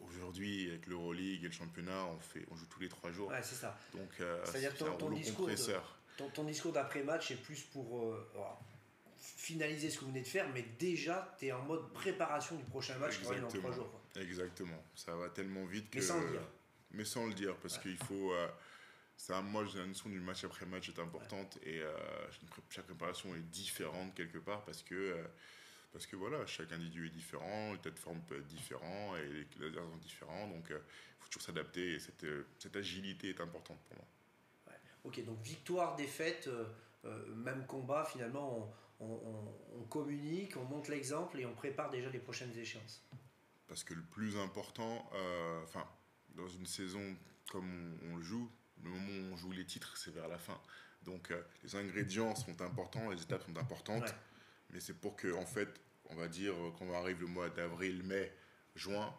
[0.09, 3.29] aujourd'hui, avec l'Euroleague et le championnat, on, fait, on joue tous les trois jours.
[3.29, 3.79] Ouais, c'est ça.
[3.95, 4.11] Donc,
[4.45, 5.49] c'est-à-dire ton, ton, discours
[6.17, 8.17] ton, ton, discours d'après-match est plus pour
[9.19, 12.65] finaliser ce que vous venez de faire, mais déjà, tu es en mode préparation du
[12.65, 14.01] prochain match qui va dans trois jours.
[14.17, 14.83] Exactement.
[14.95, 15.99] Ça va tellement vite que.
[15.99, 16.41] Mais sans le dire.
[16.93, 18.33] Mais sans le dire, parce qu'il faut.
[18.33, 18.49] Euh,
[19.17, 21.93] ça, moi, j'ai la notion du match après match est importante et euh,
[22.71, 24.95] chaque préparation est différente quelque part parce que.
[24.95, 25.23] Euh,
[25.91, 29.47] parce que voilà, chaque individu est différent, le tête de forme peut être différent et
[29.59, 30.77] les adversaires sont différents, donc il
[31.19, 32.27] faut toujours s'adapter et cette,
[32.59, 34.07] cette, agilité est importante pour moi.
[34.67, 34.75] Ouais.
[35.05, 36.51] Ok, donc victoire, défaite,
[37.37, 42.57] même combat, finalement, on, on, communique, on montre l'exemple et on prépare déjà les prochaines
[42.57, 43.03] échéances.
[43.67, 45.87] Parce que le plus important, euh, enfin,
[46.35, 47.17] dans une saison
[47.51, 48.51] comme on, le joue,
[48.83, 50.61] le moment où on joue les titres, c'est vers la fin.
[51.05, 54.15] Donc euh, les ingrédients sont importants, les étapes sont importantes,
[54.71, 55.81] mais c'est pour que, en fait,
[56.11, 58.33] on va dire, quand on arrive le mois d'avril, mai,
[58.75, 59.15] juin,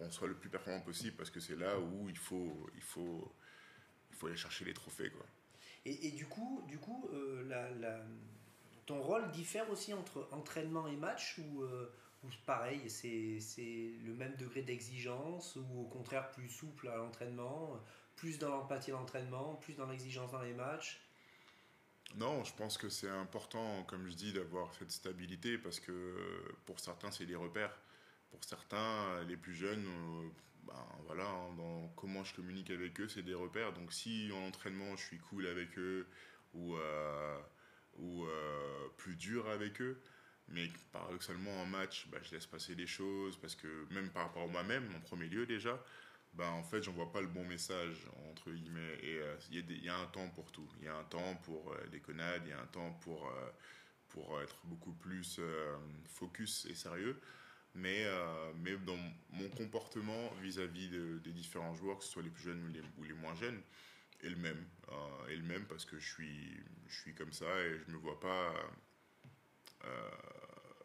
[0.00, 3.32] on soit le plus performant possible parce que c'est là où il faut, il faut,
[4.10, 5.10] il faut aller chercher les trophées.
[5.10, 5.26] Quoi.
[5.84, 8.04] Et, du coup, du coup euh, la,
[8.88, 11.92] ton rôle diffère aussi entre entraînement et match ou, euh,
[12.46, 17.78] pareil, c'est le même degré d'exigence ou au contraire plus souple à l'entraînement,
[18.16, 21.02] plus dans l'empathie à l'entraînement, plus dans l'exigence dans les matchs?
[22.16, 26.16] Non, je pense que c'est important, comme je dis, d'avoir cette stabilité parce que
[26.64, 27.78] pour certains, c'est des repères.
[28.30, 30.28] Pour certains, les plus jeunes, euh,
[30.66, 33.74] ben, voilà, hein, dans comment je communique avec eux, c'est des repères.
[33.74, 36.08] Donc si en entraînement, je suis cool avec eux
[36.54, 37.38] ou euh,
[37.98, 40.00] ou euh, plus dur avec eux.
[40.48, 44.44] Mais paradoxalement, en match, bah, je laisse passer les choses parce que même par rapport
[44.44, 45.82] à moi-même, en premier lieu déjà,
[46.32, 48.98] bah, en fait, j'envoie pas le bon message, entre guillemets.
[49.02, 50.68] Et euh, il y, a un temps pour tout.
[50.78, 53.30] Il y a un temps pour euh, des connades, il y a un temps pour,
[54.08, 55.40] pour être beaucoup plus
[56.06, 57.20] focus et sérieux.
[57.74, 58.06] Mais,
[58.56, 58.98] mais dans
[59.30, 63.12] mon comportement vis-à-vis des différents joueurs, que ce soit les plus jeunes les, ou les
[63.12, 63.60] moins jeunes,
[64.22, 64.64] et le même.
[65.28, 67.98] et le même parce que je suis, je suis comme ça et je ne me
[67.98, 68.54] vois pas
[69.84, 70.10] euh,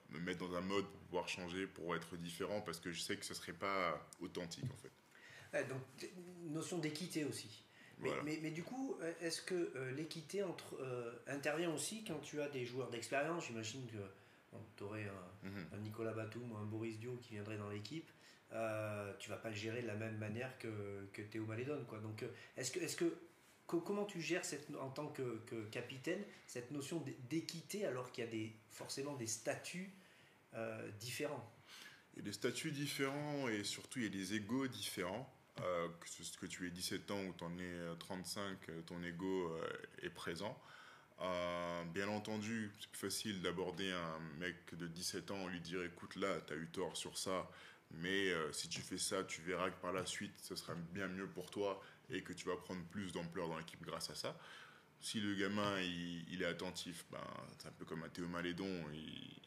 [0.10, 3.18] me mettre dans un mode pour pouvoir changer, pour être différent, parce que je sais
[3.18, 5.64] que ce ne serait pas authentique en fait.
[5.68, 5.82] donc,
[6.44, 7.66] notion d'équité aussi.
[8.00, 12.50] Mais, mais, du coup, est-ce que euh, l'équité entre, euh, intervient aussi quand tu as
[12.50, 13.48] des joueurs d'expérience?
[13.48, 15.68] J'imagine que tu aurais un, mhm.
[15.74, 18.10] un, Nicolas Batum ou un Boris Dio qui viendrait dans l'équipe.
[18.54, 21.84] Euh, tu vas pas le gérer de la même manière que, Théo Malédon.
[21.88, 22.00] Quoi.
[22.00, 22.24] Donc,
[22.56, 23.06] est-ce que,
[23.66, 24.44] comment tu gères
[24.80, 29.92] en tant que, capitaine cette notion d'équité alors qu'il y a des, forcément des statuts
[30.54, 31.52] euh, différents?
[32.14, 35.32] Il y a des statuts différents et surtout il y a des égaux différents.
[35.62, 39.56] Euh, que, que tu aies 17 ans ou tu en es 35, ton ego
[40.02, 40.60] est présent.
[41.22, 46.16] Euh, bien entendu, c'est plus facile d'aborder un mec de 17 ans, lui dire écoute
[46.16, 47.50] là, tu as eu tort sur ça,
[47.94, 51.08] mais euh, si tu fais ça, tu verras que par la suite, ce sera bien
[51.08, 54.38] mieux pour toi et que tu vas prendre plus d'ampleur dans l'équipe grâce à ça.
[55.00, 57.20] Si le gamin il, est attentif, ben,
[57.58, 58.84] c'est un peu comme un Théo Malédon,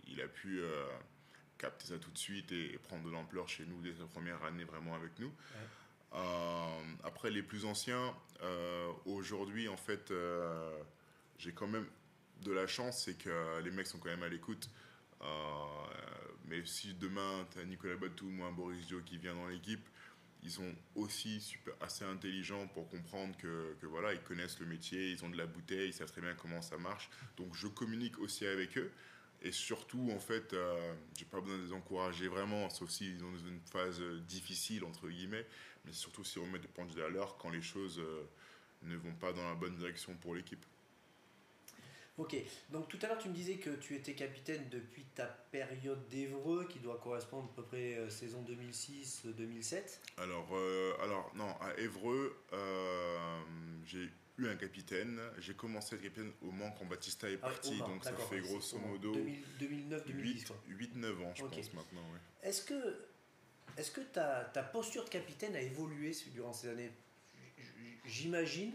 [0.07, 0.87] il, a pu euh,
[1.59, 4.65] capter ça tout de suite et, prendre de l'ampleur chez nous dès sa première année
[4.65, 5.33] vraiment avec nous.
[7.05, 8.15] après les plus anciens,
[9.05, 10.13] aujourd'hui en fait
[11.39, 11.87] j'ai quand même
[12.43, 14.69] de la chance, c'est que les mecs sont quand même à l'écoute.
[15.23, 19.49] Euh, mais si demain, tu as Nicolas Batum ou un Boris Dio qui vient dans
[19.49, 19.87] l'équipe,
[20.43, 25.29] ils sont aussi assez intelligents pour comprendre que, voilà, ils connaissent le métier, ils ont
[25.29, 27.11] de la bouteille, ils savent très bien comment ça marche.
[27.37, 28.91] Donc je communique aussi avec eux.
[29.43, 33.37] Et surtout, en fait, euh, j'ai pas besoin de les encourager vraiment, sauf s'ils ont
[33.47, 35.47] une phase difficile, entre guillemets.
[35.85, 38.23] Mais surtout si on met des pendules à l'heure quand les choses euh,
[38.83, 40.65] ne vont pas dans la bonne direction pour l'équipe.
[42.19, 42.35] Ok,
[42.71, 46.67] donc tout à l'heure tu me disais que tu étais capitaine depuis ta période d'Evreux
[46.67, 49.99] qui doit correspondre à peu près euh, saison 2006-2007.
[50.17, 53.43] Alors, euh, alors non, à Évreux, euh,
[53.85, 55.21] j'ai eu un capitaine.
[55.39, 58.41] J'ai commencé à être capitaine au Mans quand Baptista est ah parti, donc ça fait
[58.41, 59.15] grosso modo
[59.61, 60.53] 2009-2010.
[60.71, 62.03] 8-9 ans je pense maintenant.
[62.43, 62.97] Est-ce que,
[63.77, 66.93] est que ta, ta posture de capitaine a évolué durant ces années?
[68.07, 68.73] J'imagine,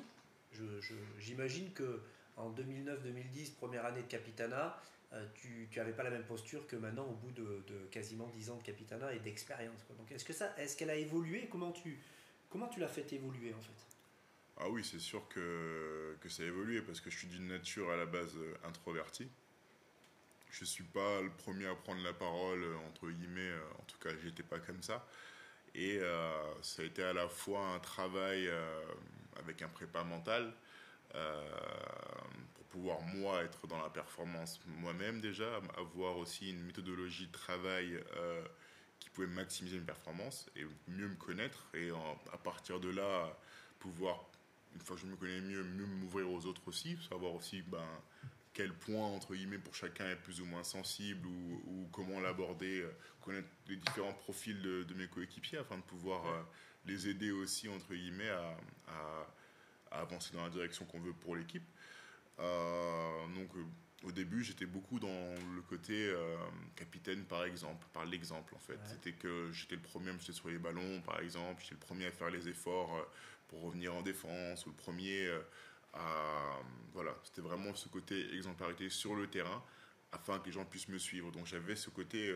[1.18, 2.04] j'imagine que
[2.38, 4.78] en 2009-2010, première année de Capitana,
[5.14, 8.58] euh, tu n'avais pas la même posture que maintenant au bout de, quasiment 10 ans
[8.58, 9.86] de Capitana et d'expérience.
[9.98, 11.50] Donc est-ce que ça, est-ce qu'elle a évolué?
[11.52, 12.00] Comment tu,
[12.50, 13.72] comment tu l'as fait évoluer en fait?
[14.58, 17.90] Ah oui, c'est sûr que, que ça a évolué parce que je suis d'une nature
[17.92, 19.30] à la base euh, introvertie.
[20.50, 23.98] Je ne suis pas le premier à prendre la parole, euh, entre guillemets, en tout
[24.00, 25.06] cas j'étais pas comme ça.
[25.74, 26.02] Et
[26.62, 28.50] ça a été à la fois un travail
[29.38, 30.54] avec un prépa mental,
[32.54, 38.00] pour pouvoir moi être dans la performance moi-même déjà, avoir aussi une méthodologie de travail
[38.18, 38.46] euh,
[39.00, 41.90] qui pouvait maximiser mes performances et mieux me connaître et
[42.32, 43.38] à partir de là
[43.80, 44.26] pouvoir
[44.74, 47.84] une fois que je me connais mieux mieux m'ouvrir aux autres aussi savoir aussi ben
[48.54, 52.92] quel point entre guillemets pour chacun est plus ou moins sensible ou, comment l'aborder euh,
[53.22, 56.24] connaître les différents profils de, mes coéquipiers afin de pouvoir
[56.86, 59.28] les aider aussi entre guillemets à à
[59.92, 61.64] avancer dans la direction qu'on veut pour l'équipe.
[62.40, 63.64] Euh, donc euh,
[64.04, 66.36] au début, j'étais beaucoup dans le côté euh,
[66.76, 68.80] capitaine par exemple, par l'exemple en fait.
[68.86, 71.80] C'était que j'étais le premier à me jeter sur les ballons par exemple, j'étais le
[71.80, 73.08] premier à faire les efforts
[73.48, 75.30] pour revenir en défense, ou le premier
[75.94, 76.60] à...
[76.94, 79.62] Voilà, c'était vraiment ce côté exemplarité sur le terrain
[80.14, 81.32] afin que les gens puissent me suivre.
[81.32, 82.34] Donc j'avais ce côté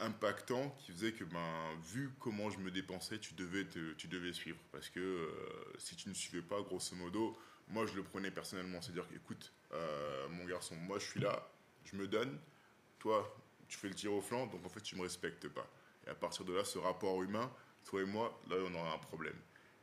[0.00, 4.58] impactant qui faisait que, ben, vu comment je me dépensais, tu devais, tu devais suivre.
[4.72, 5.28] Parce que euh,
[5.78, 7.36] si tu ne suivais pas, grosso modo,
[7.68, 8.80] moi je le prenais personnellement.
[8.80, 11.48] C'est-à-dire écoute, euh, mon garçon, moi je suis là,
[11.84, 12.38] je me donne,
[12.98, 13.36] toi
[13.68, 15.68] tu fais le tir au flanc, donc en fait tu ne me respectes pas.
[16.06, 17.52] Et à partir de là, ce rapport humain,
[17.84, 19.36] toi et moi, là on aura un problème.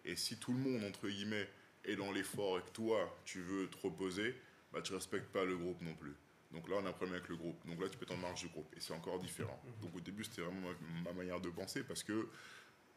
[0.05, 1.49] Et si tout le monde, entre guillemets,
[1.85, 4.35] est dans l'effort et que toi tu veux te reposer,
[4.71, 6.15] bah, tu respectes pas le groupe non plus.
[6.53, 7.65] Donc là, on a un problème avec le groupe.
[7.67, 8.71] Donc là, tu peux être en marge du groupe.
[8.77, 9.61] Et c'est encore différent.
[9.65, 9.81] Mhm.
[9.81, 10.69] Donc au début, c'était vraiment
[11.03, 12.29] ma, manière de penser parce que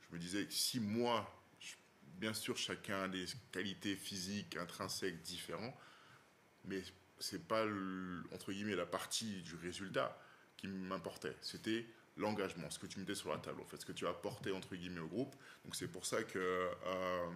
[0.03, 1.29] je me disais, si moi,
[2.19, 5.75] bien sûr, chacun a des qualités physiques intrinsèques différentes,
[6.65, 6.83] mais
[7.19, 7.65] c'est pas,
[8.33, 10.17] entre guillemets, la partie du résultat
[10.57, 11.37] qui m'importait.
[11.41, 14.11] C'était l'engagement, ce que tu mettais sur la table, en fait, ce que tu as
[14.11, 15.35] apporté, entre guillemets, au groupe.
[15.65, 17.31] Donc c'est pour ça que euh,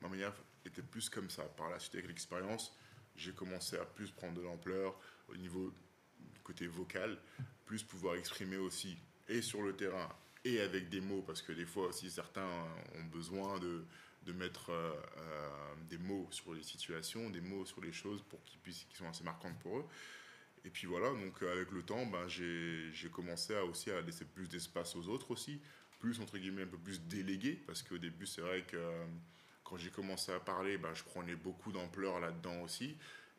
[0.00, 0.32] ma manière
[0.64, 1.44] était plus comme ça.
[1.44, 2.76] Par la suite, avec l'expérience,
[3.14, 5.72] j'ai commencé à plus prendre de l'ampleur, au niveau
[6.18, 7.18] du côté vocal,
[7.64, 8.96] plus pouvoir exprimer aussi,
[9.28, 10.08] et sur le terrain,
[10.44, 12.48] et avec des mots, parce que des fois aussi certains
[12.94, 13.84] ont besoin de,
[14.24, 18.42] de mettre euh, euh, des mots sur les situations, des mots sur les choses pour
[18.44, 19.84] qu'ils puissent, qui sont assez marquantes pour eux.
[20.64, 24.48] Et puis voilà, donc avec le temps, ben, j'ai commencé à aussi à laisser plus
[24.48, 25.60] d'espace aux autres aussi,
[26.00, 28.76] plus entre guillemets un peu plus délégué, parce qu'au début c'est vrai que
[29.62, 32.96] quand j'ai commencé à parler, ben, je prenais beaucoup d'ampleur là-dedans aussi.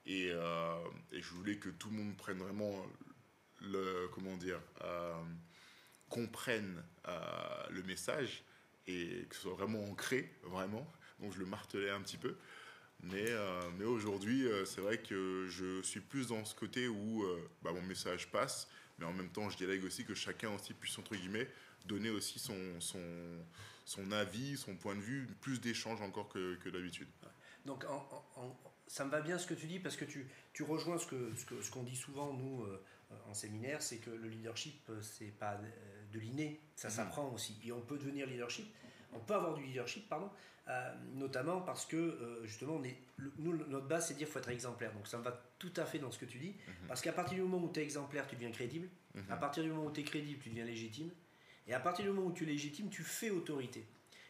[0.08, 0.78] Euh,
[1.12, 2.86] et, je voulais que tout le monde prenne vraiment
[4.12, 5.24] comment dire, euh,
[6.10, 8.44] comprenne euh, le message
[8.86, 10.88] et que ce soit vraiment ancré, vraiment.
[11.20, 12.36] Donc je le martelais un petit peu.
[13.02, 13.32] Mais,
[13.78, 17.24] mais aujourd'hui, c'est vrai que je suis plus dans ce côté où
[17.62, 18.68] bah, mon message passe,
[18.98, 21.48] mais en même temps, je délègue aussi que chacun aussi puisse, entre guillemets,
[21.86, 23.04] donner aussi son, son,
[23.86, 27.08] son avis, son point de vue, plus d'échanges encore que, que d'habitude.
[27.66, 28.58] Donc en,
[28.88, 31.36] ça me va bien ce que tu dis parce que tu, tu rejoins ce qu'on
[31.36, 32.84] ce que, ce qu'on dit souvent, nous, euh,
[33.30, 36.94] en séminaire, c'est que le leadership, euh, c'est pas euh, de l'inné, ça mhm.
[36.94, 37.60] s'apprend aussi.
[37.66, 38.74] Et on peut devenir leadership,
[39.14, 40.30] on peut avoir du leadership, pardon,
[40.70, 42.98] Euh, notamment parce que euh, justement, on est,
[43.38, 44.92] nous, notre base, c'est de dire qu'il faut être exemplaire.
[44.94, 46.50] Donc ça me va tout à fait dans ce que tu dis.
[46.68, 46.88] Mhm.
[46.90, 48.90] Parce qu'à partir du moment où tu es exemplaire, tu deviens crédible.
[49.16, 49.24] Mhm.
[49.30, 51.10] À partir du moment où tu es crédible, tu deviens légitime.
[51.68, 53.86] Et à partir du moment où tu es légitime, tu fais autorité.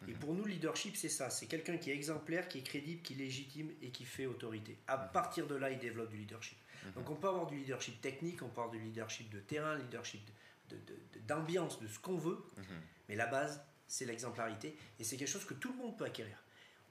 [0.07, 0.19] Et Mhm.
[0.19, 1.29] pour nous, le leadership, c'est ça.
[1.29, 4.77] C'est quelqu'un qui est exemplaire, qui est crédible, qui est légitime et qui fait autorité.
[4.87, 6.57] À partir de là, il développe du leadership.
[6.85, 6.91] Mhm.
[6.93, 10.21] Donc on peut avoir du leadership technique, on peut avoir du leadership de terrain, leadership
[10.69, 10.81] de- de-
[11.13, 12.43] de- d'ambiance, de, ce qu'on veut.
[12.57, 12.63] Mhm.
[13.09, 14.77] Mais la base, c'est l'exemplarité.
[14.99, 16.37] Et c'est quelque chose que tout le monde peut acquérir.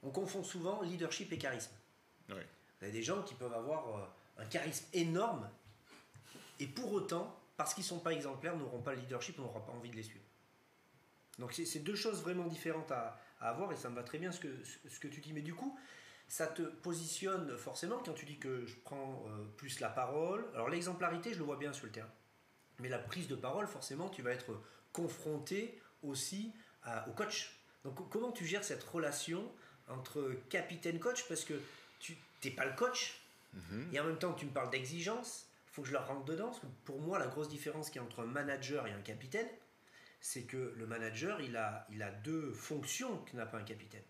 [0.03, 1.71] On confond souvent leadership et charisme.
[2.29, 2.35] Il
[2.85, 5.49] y a des gens qui peuvent avoir euh, un charisme énorme
[6.59, 9.65] et pour autant, parce qu'ils ne sont pas exemplaires, n'auront pas le leadership, on n'aura
[9.65, 10.23] pas envie de les suivre.
[11.39, 14.31] Donc c'est deux choses vraiment différentes à, à avoir et ça me va très bien
[14.31, 14.49] ce que,
[14.89, 15.33] ce que tu dis.
[15.33, 15.77] Mais du coup,
[16.27, 20.45] ça te positionne forcément quand tu dis que je prends euh, plus la parole.
[20.53, 22.11] Alors l'exemplarité, je le vois bien sur le terrain.
[22.79, 24.59] Mais la prise de parole, forcément, tu vas être
[24.93, 27.55] confronté aussi à- au coach.
[27.83, 29.49] Donc comment tu gères cette relation
[29.87, 31.53] entre capitaine-coach Parce que
[31.99, 33.21] tu n'es pas le coach,
[33.53, 33.89] Mhm.
[33.93, 35.47] et en même temps, tu me parles d'exigence.
[35.67, 36.47] Il faut que je leur rentre dedans.
[36.47, 39.01] Parce que pour moi, la grosse différence qu'il y a entre un manager et un
[39.01, 39.47] capitaine,
[40.19, 44.03] c'est que le manager, il a, il a deux fonctions que n'a pas un capitaine.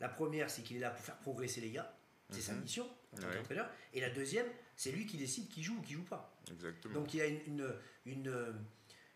[0.00, 1.96] La première, c'est qu'il est là pour faire progresser les gars.
[2.30, 2.62] C'est sa Mhm.
[2.62, 3.36] mission en tant Ouais.
[3.36, 3.70] qu'entraîneur.
[3.92, 4.46] Et la deuxième,
[4.76, 6.34] c'est lui qui décide qui joue ou qui joue pas.
[6.50, 6.94] Exactement.
[6.94, 7.74] Donc il a une, une,
[8.06, 8.54] une,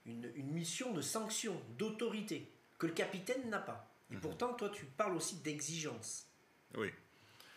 [0.07, 3.91] une- une mission de sanction, d'autorité, que le capitaine n'a pas.
[4.11, 4.21] Et Mhm.
[4.21, 6.27] pourtant, toi, tu parles aussi d'exigence.
[6.77, 6.91] oui.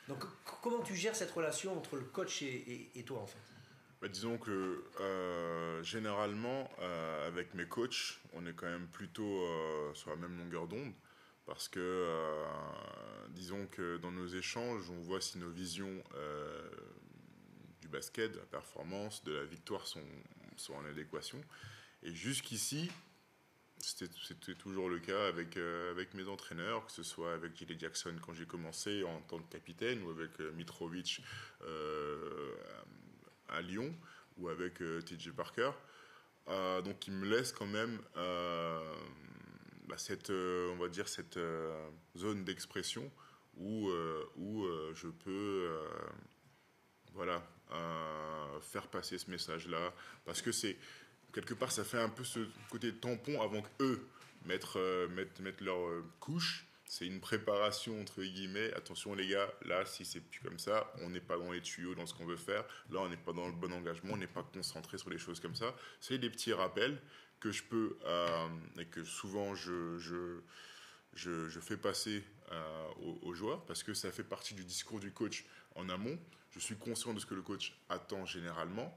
[0.08, 0.24] Donc
[0.62, 3.38] comment tu gères cette relation entre le coach et, et- et toi, en fait?
[4.02, 9.94] Bah, disons que euh, généralement, euh, avec mes coachs, on est quand même plutôt euh,
[9.94, 10.94] sur la même longueur d'onde.
[11.46, 12.08] Parce que,
[13.30, 16.02] disons que dans nos échanges, on voit si nos visions
[17.82, 20.06] du basket, de la performance, de la victoire sont,
[20.56, 21.42] sont en adéquation.
[22.04, 22.90] Et jusqu'ici,
[23.80, 28.34] c'était toujours le cas avec, avec mes entraîneurs, que ce soit avec Gilles Jackson quand
[28.34, 31.22] j'ai commencé en tant que capitaine, ou avec Mitrovic
[33.52, 33.94] à Lyon,
[34.38, 35.72] ou avec euh, TJ Parker.
[36.48, 38.94] Euh, donc il me laisse quand même euh,
[39.88, 41.40] bah, cette, on va dire cette
[42.18, 43.12] zone d'expression
[43.58, 43.92] où,
[44.38, 45.70] où je peux
[47.14, 47.44] voilà,
[48.62, 49.94] faire passer ce message-là.
[50.26, 50.78] Parce que c'est,
[51.34, 52.40] quelque part, ça fait un peu ce
[52.70, 54.08] côté tampon avant qu'eux
[54.46, 54.78] mettent,
[55.10, 56.66] mettent, mettent leur couche.
[56.92, 58.74] C'est une préparation, entre guillemets.
[58.74, 61.96] Attention, les gars, là, si c'est plus comme ça, on n'est pas dans les tuyaux,
[61.96, 62.66] dans ce qu'on veut faire.
[62.90, 65.40] Là, on n'est pas dans le bon engagement, on n'est pas concentré sur les choses
[65.40, 65.74] comme ça.
[66.02, 67.02] C'est des petits rappels
[67.40, 70.42] que je peux, euh, et que souvent je, je,
[71.14, 72.88] je, fais passer euh,
[73.22, 76.20] aux joueurs parce que ça fait partie du discours du coach en amont.
[76.50, 78.94] Je suis conscient de ce que le coach attend généralement.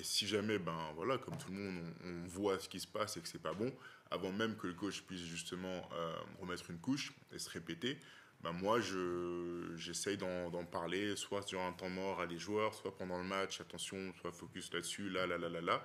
[0.00, 3.18] Et si jamais, ben voilà, comme tout le monde, on, voit ce qui se passe
[3.18, 3.70] et que c'est pas bon,
[4.10, 7.98] avant même que le coach puisse justement euh, remettre une couche et se répéter,
[8.40, 12.96] ben moi, je, j'essaye d'en, parler, soit sur un temps mort à les joueurs, soit
[12.96, 15.84] pendant le match, attention, soit focus là-dessus, là, là, là, là, là.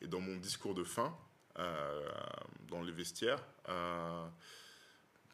[0.00, 1.18] Et dans mon discours de fin,
[1.58, 2.08] euh,
[2.68, 4.28] dans les vestiaires, euh,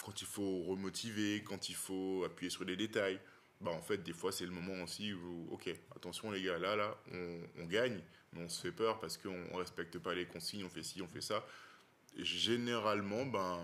[0.02, 3.20] quand il faut remotiver, quand il faut appuyer sur les détails,
[3.62, 6.74] bah en fait, des fois, c'est le moment aussi où, ok, attention les gars, là,
[6.74, 8.02] là, on, gagne,
[8.36, 11.08] on se fait peur parce qu'on ne respecte pas les consignes, on fait ci, on
[11.08, 11.44] fait ça.
[12.16, 13.58] Et généralement, ben,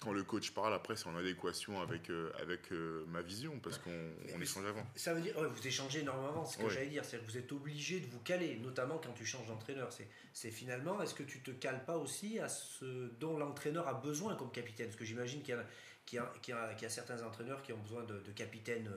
[0.00, 3.78] quand le coach parle, après, c'est en adéquation avec, euh, avec euh, ma vision, parce
[3.78, 4.84] qu'on on échange avant.
[4.96, 6.74] Ça veut dire, ouais, vous échangez énormément avant, c'est ce que Ouais.
[6.74, 9.92] j'allais dire, c'est que vous êtes obligé de vous caler, notamment quand tu changes d'entraîneur.
[9.92, 13.94] C'est, c'est finalement, est-ce que tu te cales pas aussi à ce dont l'entraîneur a
[13.94, 14.86] besoin comme capitaine?
[14.88, 15.64] Parce que j'imagine qu'il y a,
[16.04, 18.18] qu'il y a, qu'il y a- qu'il y a certains entraîneurs qui ont besoin de,
[18.18, 18.96] de capitaines euh,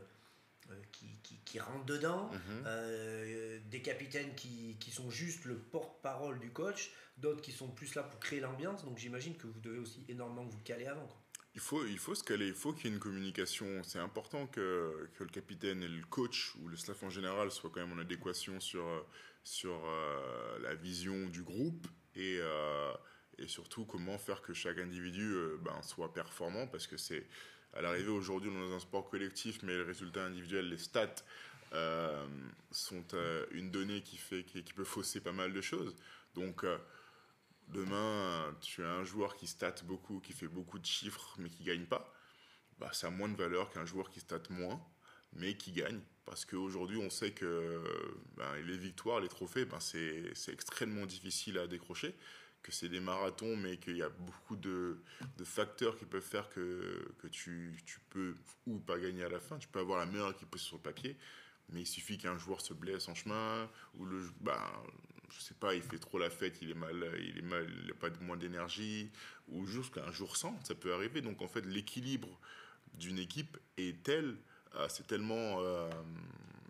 [0.91, 2.63] qui, qui, qui rentrent dedans, Mhm.
[2.65, 7.95] euh, des capitaines qui, qui sont juste le porte-parole du coach, d'autres qui sont plus
[7.95, 8.83] là pour créer l'ambiance.
[8.85, 11.05] Donc j'imagine que vous devez aussi énormément vous caler avant.
[11.07, 11.21] quoi.
[11.55, 13.81] Il faut, il faut se caler, il faut qu'il y ait une communication.
[13.83, 17.71] C'est important que, que le capitaine et le coach ou le staff en général soient
[17.73, 18.99] quand même en adéquation sur, euh,
[19.43, 22.93] sur euh, la vision du groupe et, euh,
[23.39, 27.25] et surtout comment faire que chaque individu euh, ben, soit performant parce que c'est
[27.73, 31.23] à l'arrivée aujourd'hui on est dans un sport collectif mais les résultats individuels, les stats
[31.73, 32.25] euh,
[32.71, 35.95] sont euh, une donnée qui, fait, qui, peut fausser pas mal de choses.
[36.33, 36.77] Donc euh,
[37.67, 41.63] demain, tu as un joueur qui state beaucoup, qui fait beaucoup de chiffres, mais qui
[41.63, 42.13] gagne pas,
[42.79, 44.81] bah, ça a moins de valeur qu'un joueur qui state moins,
[45.33, 45.99] mais qui gagne.
[46.25, 47.81] Parce qu'aujourd'hui, on sait que
[48.37, 52.15] ben, les victoires, les trophées, ben, c'est extrêmement difficile à décrocher,
[52.67, 54.97] que c'est des marathons, mais qu'il y a beaucoup de,
[55.45, 57.73] facteurs qui peuvent faire que, tu,
[58.09, 59.57] peux ou pas gagner à la fin.
[59.57, 61.15] Tu peux avoir la meilleure équipe sur le papier,
[61.69, 64.59] mais il suffit qu'un joueur se blesse en chemin, ou le, ben,
[65.29, 67.87] je sais pas, il fait trop la fête, il est mal, il est mal, il
[67.87, 69.09] n'a pas de moins d'énergie,
[69.47, 71.21] ou juste qu'un jour sans, ça peut arriver.
[71.21, 72.37] Donc en fait, l'équilibre
[72.95, 74.35] d'une équipe est telle,
[74.89, 75.61] c'est tellement,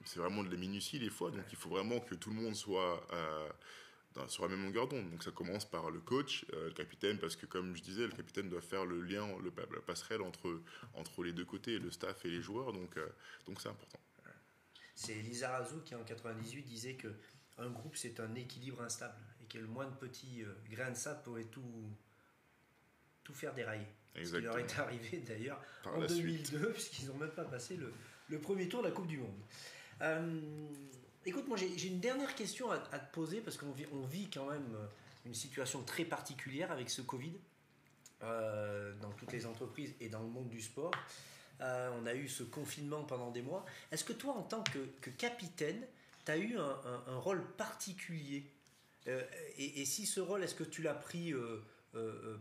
[0.05, 2.53] c'est vraiment de la minutie des fois, donc il faut vraiment que tout le monde
[2.53, 3.03] soit
[4.27, 5.09] sur la même longueur d'onde.
[5.09, 8.49] Donc ça commence par le coach, le capitaine, parce que comme je disais, le capitaine
[8.49, 10.61] doit faire le lien, le, la passerelle entre,
[10.93, 12.97] entre les deux côtés, le staff et les joueurs, donc
[13.45, 13.99] donc c'est important.
[14.97, 17.07] C'est Lisa Razou qui en 98 disait que
[17.59, 21.21] un groupe c'est un équilibre instable et que le moindre petit euh, grain de sable
[21.23, 21.91] pourrait tout,
[23.23, 23.85] tout faire dérailler.
[24.15, 27.93] Ce qui leur est arrivé d'ailleurs en 2002 puisqu'ils n'ont même pas passé le,
[28.29, 29.39] le, premier tour de la Coupe du Monde.
[31.27, 34.75] Euh, écoute, moi j'ai une dernière question à, te poser parce qu'on vit, quand même
[34.75, 34.85] euh,
[35.25, 37.33] une situation très particulière avec ce Covid
[38.19, 40.91] dans toutes les entreprises et dans le monde du sport.
[41.61, 43.65] Euh, on a eu ce confinement pendant des mois.
[43.91, 45.81] Est-ce que toi, en tant que, capitaine,
[46.25, 48.51] tu as eu un, rôle particulier
[49.07, 49.23] euh,
[49.57, 51.63] et, si ce rôle, est-ce que tu l'as pris euh,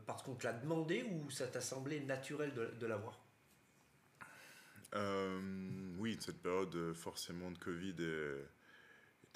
[0.07, 3.18] parce qu'on te l'a demandé ou ça t'a semblé naturel de, l'avoir?
[5.99, 7.97] Oui, cette période forcément de Covid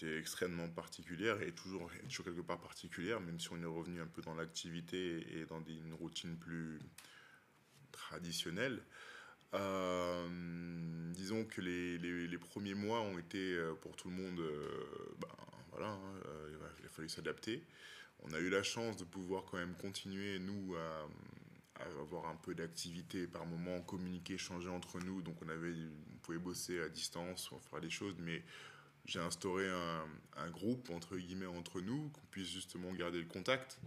[0.02, 4.22] extrêmement particulière et toujours, toujours quelque part particulière, même si on est revenu un peu
[4.22, 6.78] dans l'activité et dans une routine plus
[7.92, 8.82] traditionnelle.
[9.54, 10.28] Euh,
[11.12, 14.68] disons que les, les, premiers mois ont été euh, pour tout le monde, euh,
[15.18, 15.28] ben,
[15.72, 16.14] voilà, hein,
[16.78, 17.64] il a fallu s'adapter.
[18.22, 21.08] On a eu la chance de pouvoir quand même continuer, nous, à,
[22.00, 25.22] avoir un peu d'activité par moment, communiquer, échanger entre nous.
[25.22, 25.72] Donc on, avait,
[26.14, 28.42] on pouvait bosser à distance, faire des choses, mais
[29.06, 33.78] j'ai instauré un, groupe entre guillemets entre nous qu'on puisse justement garder le contact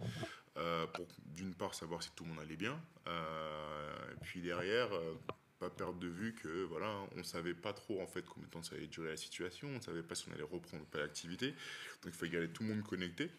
[0.94, 4.88] pour d'une part savoir si tout le monde allait bien et puis derrière
[5.58, 8.62] pas perdre de vue que voilà, on savait pas trop en fait combien de temps
[8.62, 11.50] ça allait durer la situation, on savait pas si on allait reprendre ou pas l'activité,
[12.02, 13.30] donc il fallait garder tout le monde connecté.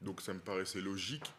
[0.00, 1.30] Donc ça me paraissait logique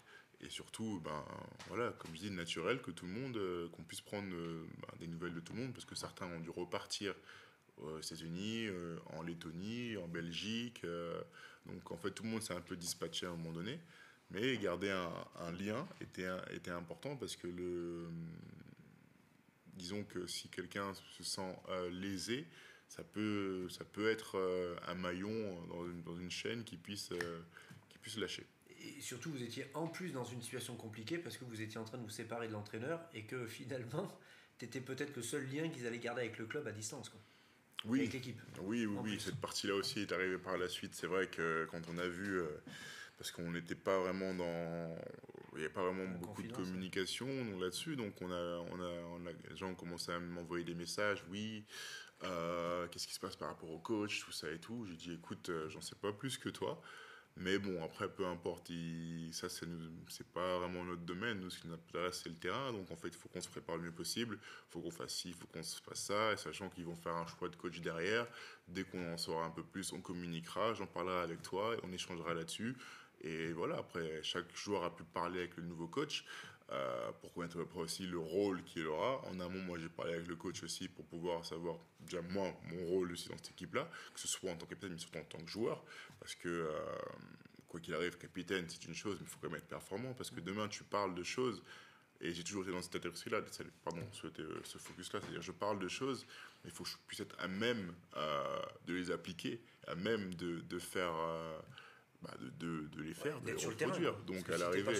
[0.41, 1.23] et surtout, ben
[1.67, 4.97] voilà, comme je dis, naturel que tout le monde, euh, qu'on puisse prendre euh, ben,
[4.99, 7.13] des nouvelles de tout le monde, parce que certains ont dû repartir
[7.77, 10.85] aux États-Unis, euh, en Lettonie, en Belgique,
[11.65, 13.79] donc en fait tout le monde s'est un peu dispatché à un moment donné.
[14.31, 18.07] Mais garder un, lien était, important parce que le,
[19.75, 22.45] disons que si quelqu'un se sent euh, lésé,
[22.87, 25.57] ça peut, ça peut être euh, un maillon
[26.05, 27.41] dans une, chaîne qui puisse, euh,
[27.89, 28.45] qui puisse lâcher.
[28.79, 31.83] Et surtout, vous étiez en plus dans une situation compliquée parce que vous étiez en
[31.83, 34.07] train de vous séparer de l'entraîneur et que finalement,
[34.57, 37.11] tu étais peut-être le seul lien qu'ils allaient garder avec le club à distance.
[37.85, 38.39] Oui, avec l'équipe.
[38.61, 39.19] Oui, oui, oui.
[39.19, 40.93] cette partie-là aussi est arrivée par la suite.
[40.93, 42.41] C'est vrai que quand on a vu
[43.21, 44.97] parce qu'on n'était pas vraiment dans.
[45.53, 47.27] Il n'y avait pas vraiment beaucoup de communication
[47.59, 47.95] là-dessus.
[47.95, 51.23] Donc, on a, on a, on a, les gens ont commencé à m'envoyer des messages.
[51.29, 51.63] Oui,
[52.23, 54.87] euh, qu'est-ce qui se passe par rapport au coach, tout ça et tout.
[54.89, 56.81] J'ai dit, écoute, euh, j'en sais pas plus que toi.
[57.37, 58.71] Mais bon, après, peu importe,
[59.31, 59.65] ça, c'est,
[60.09, 61.39] c'est pas vraiment notre domaine.
[61.39, 62.71] Nous, ce qui nous intéresse, c'est le terrain.
[62.71, 64.37] Donc, en fait, il faut qu'on se prépare le mieux possible.
[64.41, 66.33] Il faut qu'on fasse ci, il faut qu'on se fasse ça.
[66.33, 68.27] Et sachant qu'ils vont faire un choix de coach derrière,
[68.67, 70.73] dès qu'on en saura un peu plus, on communiquera.
[70.73, 72.75] J'en parlerai avec toi et on échangera là-dessus.
[73.23, 76.25] Et voilà, après, chaque joueur a pu parler avec le nouveau coach
[76.71, 79.21] euh, pour connaître après aussi le rôle qu'il aura.
[79.27, 82.85] En amont, moi, j'ai parlé avec le coach aussi pour pouvoir savoir, déjà, moi, mon
[82.85, 85.23] rôle aussi dans cette équipe-là, que ce soit en tant que capitaine, mais surtout en
[85.25, 85.83] tant que joueur.
[86.19, 86.71] Parce que, euh,
[87.67, 90.13] quoi qu'il arrive, capitaine, c'est une chose, mais il faut quand même être performant.
[90.13, 91.61] Parce que demain, tu parles de choses.
[92.21, 93.41] Et j'ai toujours été dans cette état là
[93.83, 94.27] pardon, ce,
[94.63, 96.27] ce focus-là, c'est-à-dire je parle de choses,
[96.63, 100.35] mais il faut que je puisse être à même euh, de les appliquer, à même
[100.35, 101.15] de, de faire
[102.21, 104.15] bah, de, de, les faire, de les reproduire.
[104.27, 104.93] Donc à l'arrivée,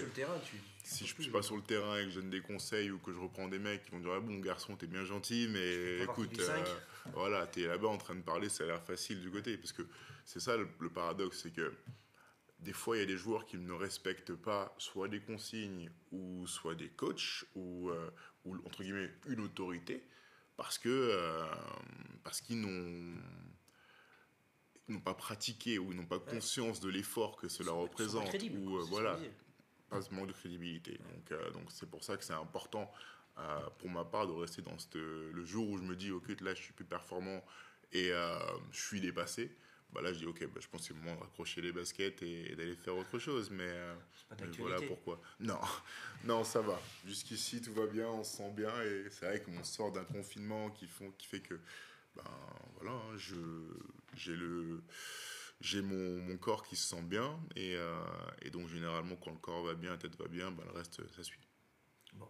[0.84, 2.98] si je ne suis pas sur le terrain et que je donne des conseils ou
[2.98, 6.02] que je reprends des mecs qui vont dire ah, bon garçon t'es bien gentil mais
[6.02, 6.64] écoute euh,
[7.14, 9.56] voilà t'es là-bas en train de parler ça a l'air facile du côté.
[9.58, 9.84] Parce que
[10.26, 11.72] c'est ça le, paradoxe c'est que
[12.60, 16.48] des fois il y a des joueurs qui ne respectent pas soit des consignes ou
[16.48, 18.10] soit des coachs ou, euh,
[18.46, 20.04] ou entre guillemets une autorité
[20.58, 21.46] parce que euh,
[22.24, 23.16] parce qu'ils n'ont
[24.92, 29.20] n'ont pas pratiqué ou n'ont pas conscience de l'effort que cela représente ou euh, voilà
[29.90, 30.92] pas ce manque de crédibilité.
[30.92, 32.90] Donc euh, donc c'est pour ça que c'est important
[33.40, 36.54] euh, pour ma part de rester dans le jour où je me dis ok là
[36.54, 37.44] je suis plus performant
[37.92, 38.12] et
[38.72, 39.52] je suis dépassé
[39.92, 41.74] bah là je dis ok bah, je pense que c'est le moment de raccrocher les
[41.74, 43.70] baskets et, d'aller faire autre chose mais,
[44.58, 45.22] voilà pourquoi.
[45.42, 45.60] Non
[46.24, 46.80] non ça va.
[47.06, 50.70] Jusqu'ici tout va bien on se sent bien et c'est vrai qu'on sort d'un confinement
[50.70, 51.60] qui font qui fait que
[52.16, 52.24] ben
[52.76, 53.36] voilà, hein, je,
[54.14, 54.84] j'ai le,
[55.60, 58.04] j'ai mon, mon, corps qui se sent bien et, euh,
[58.42, 61.02] et, donc généralement quand le corps va bien, la tête va bien, ben le reste
[61.16, 61.42] ça suit.
[62.14, 62.28] Bon,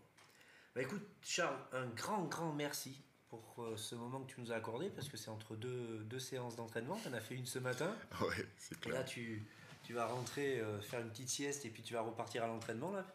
[0.76, 4.56] bah écoute Charles, un grand grand merci pour euh, ce moment que tu nous as
[4.56, 7.00] accordé parce que c'est entre deux, deux séances d'entraînement.
[7.02, 7.96] Tu en as fait une ce matin.
[8.22, 8.96] Ouais, c'est clair.
[8.96, 9.44] Et là tu,
[9.84, 12.92] tu vas rentrer, euh, faire une petite sieste et puis tu vas repartir à l'entraînement
[12.92, 13.06] là?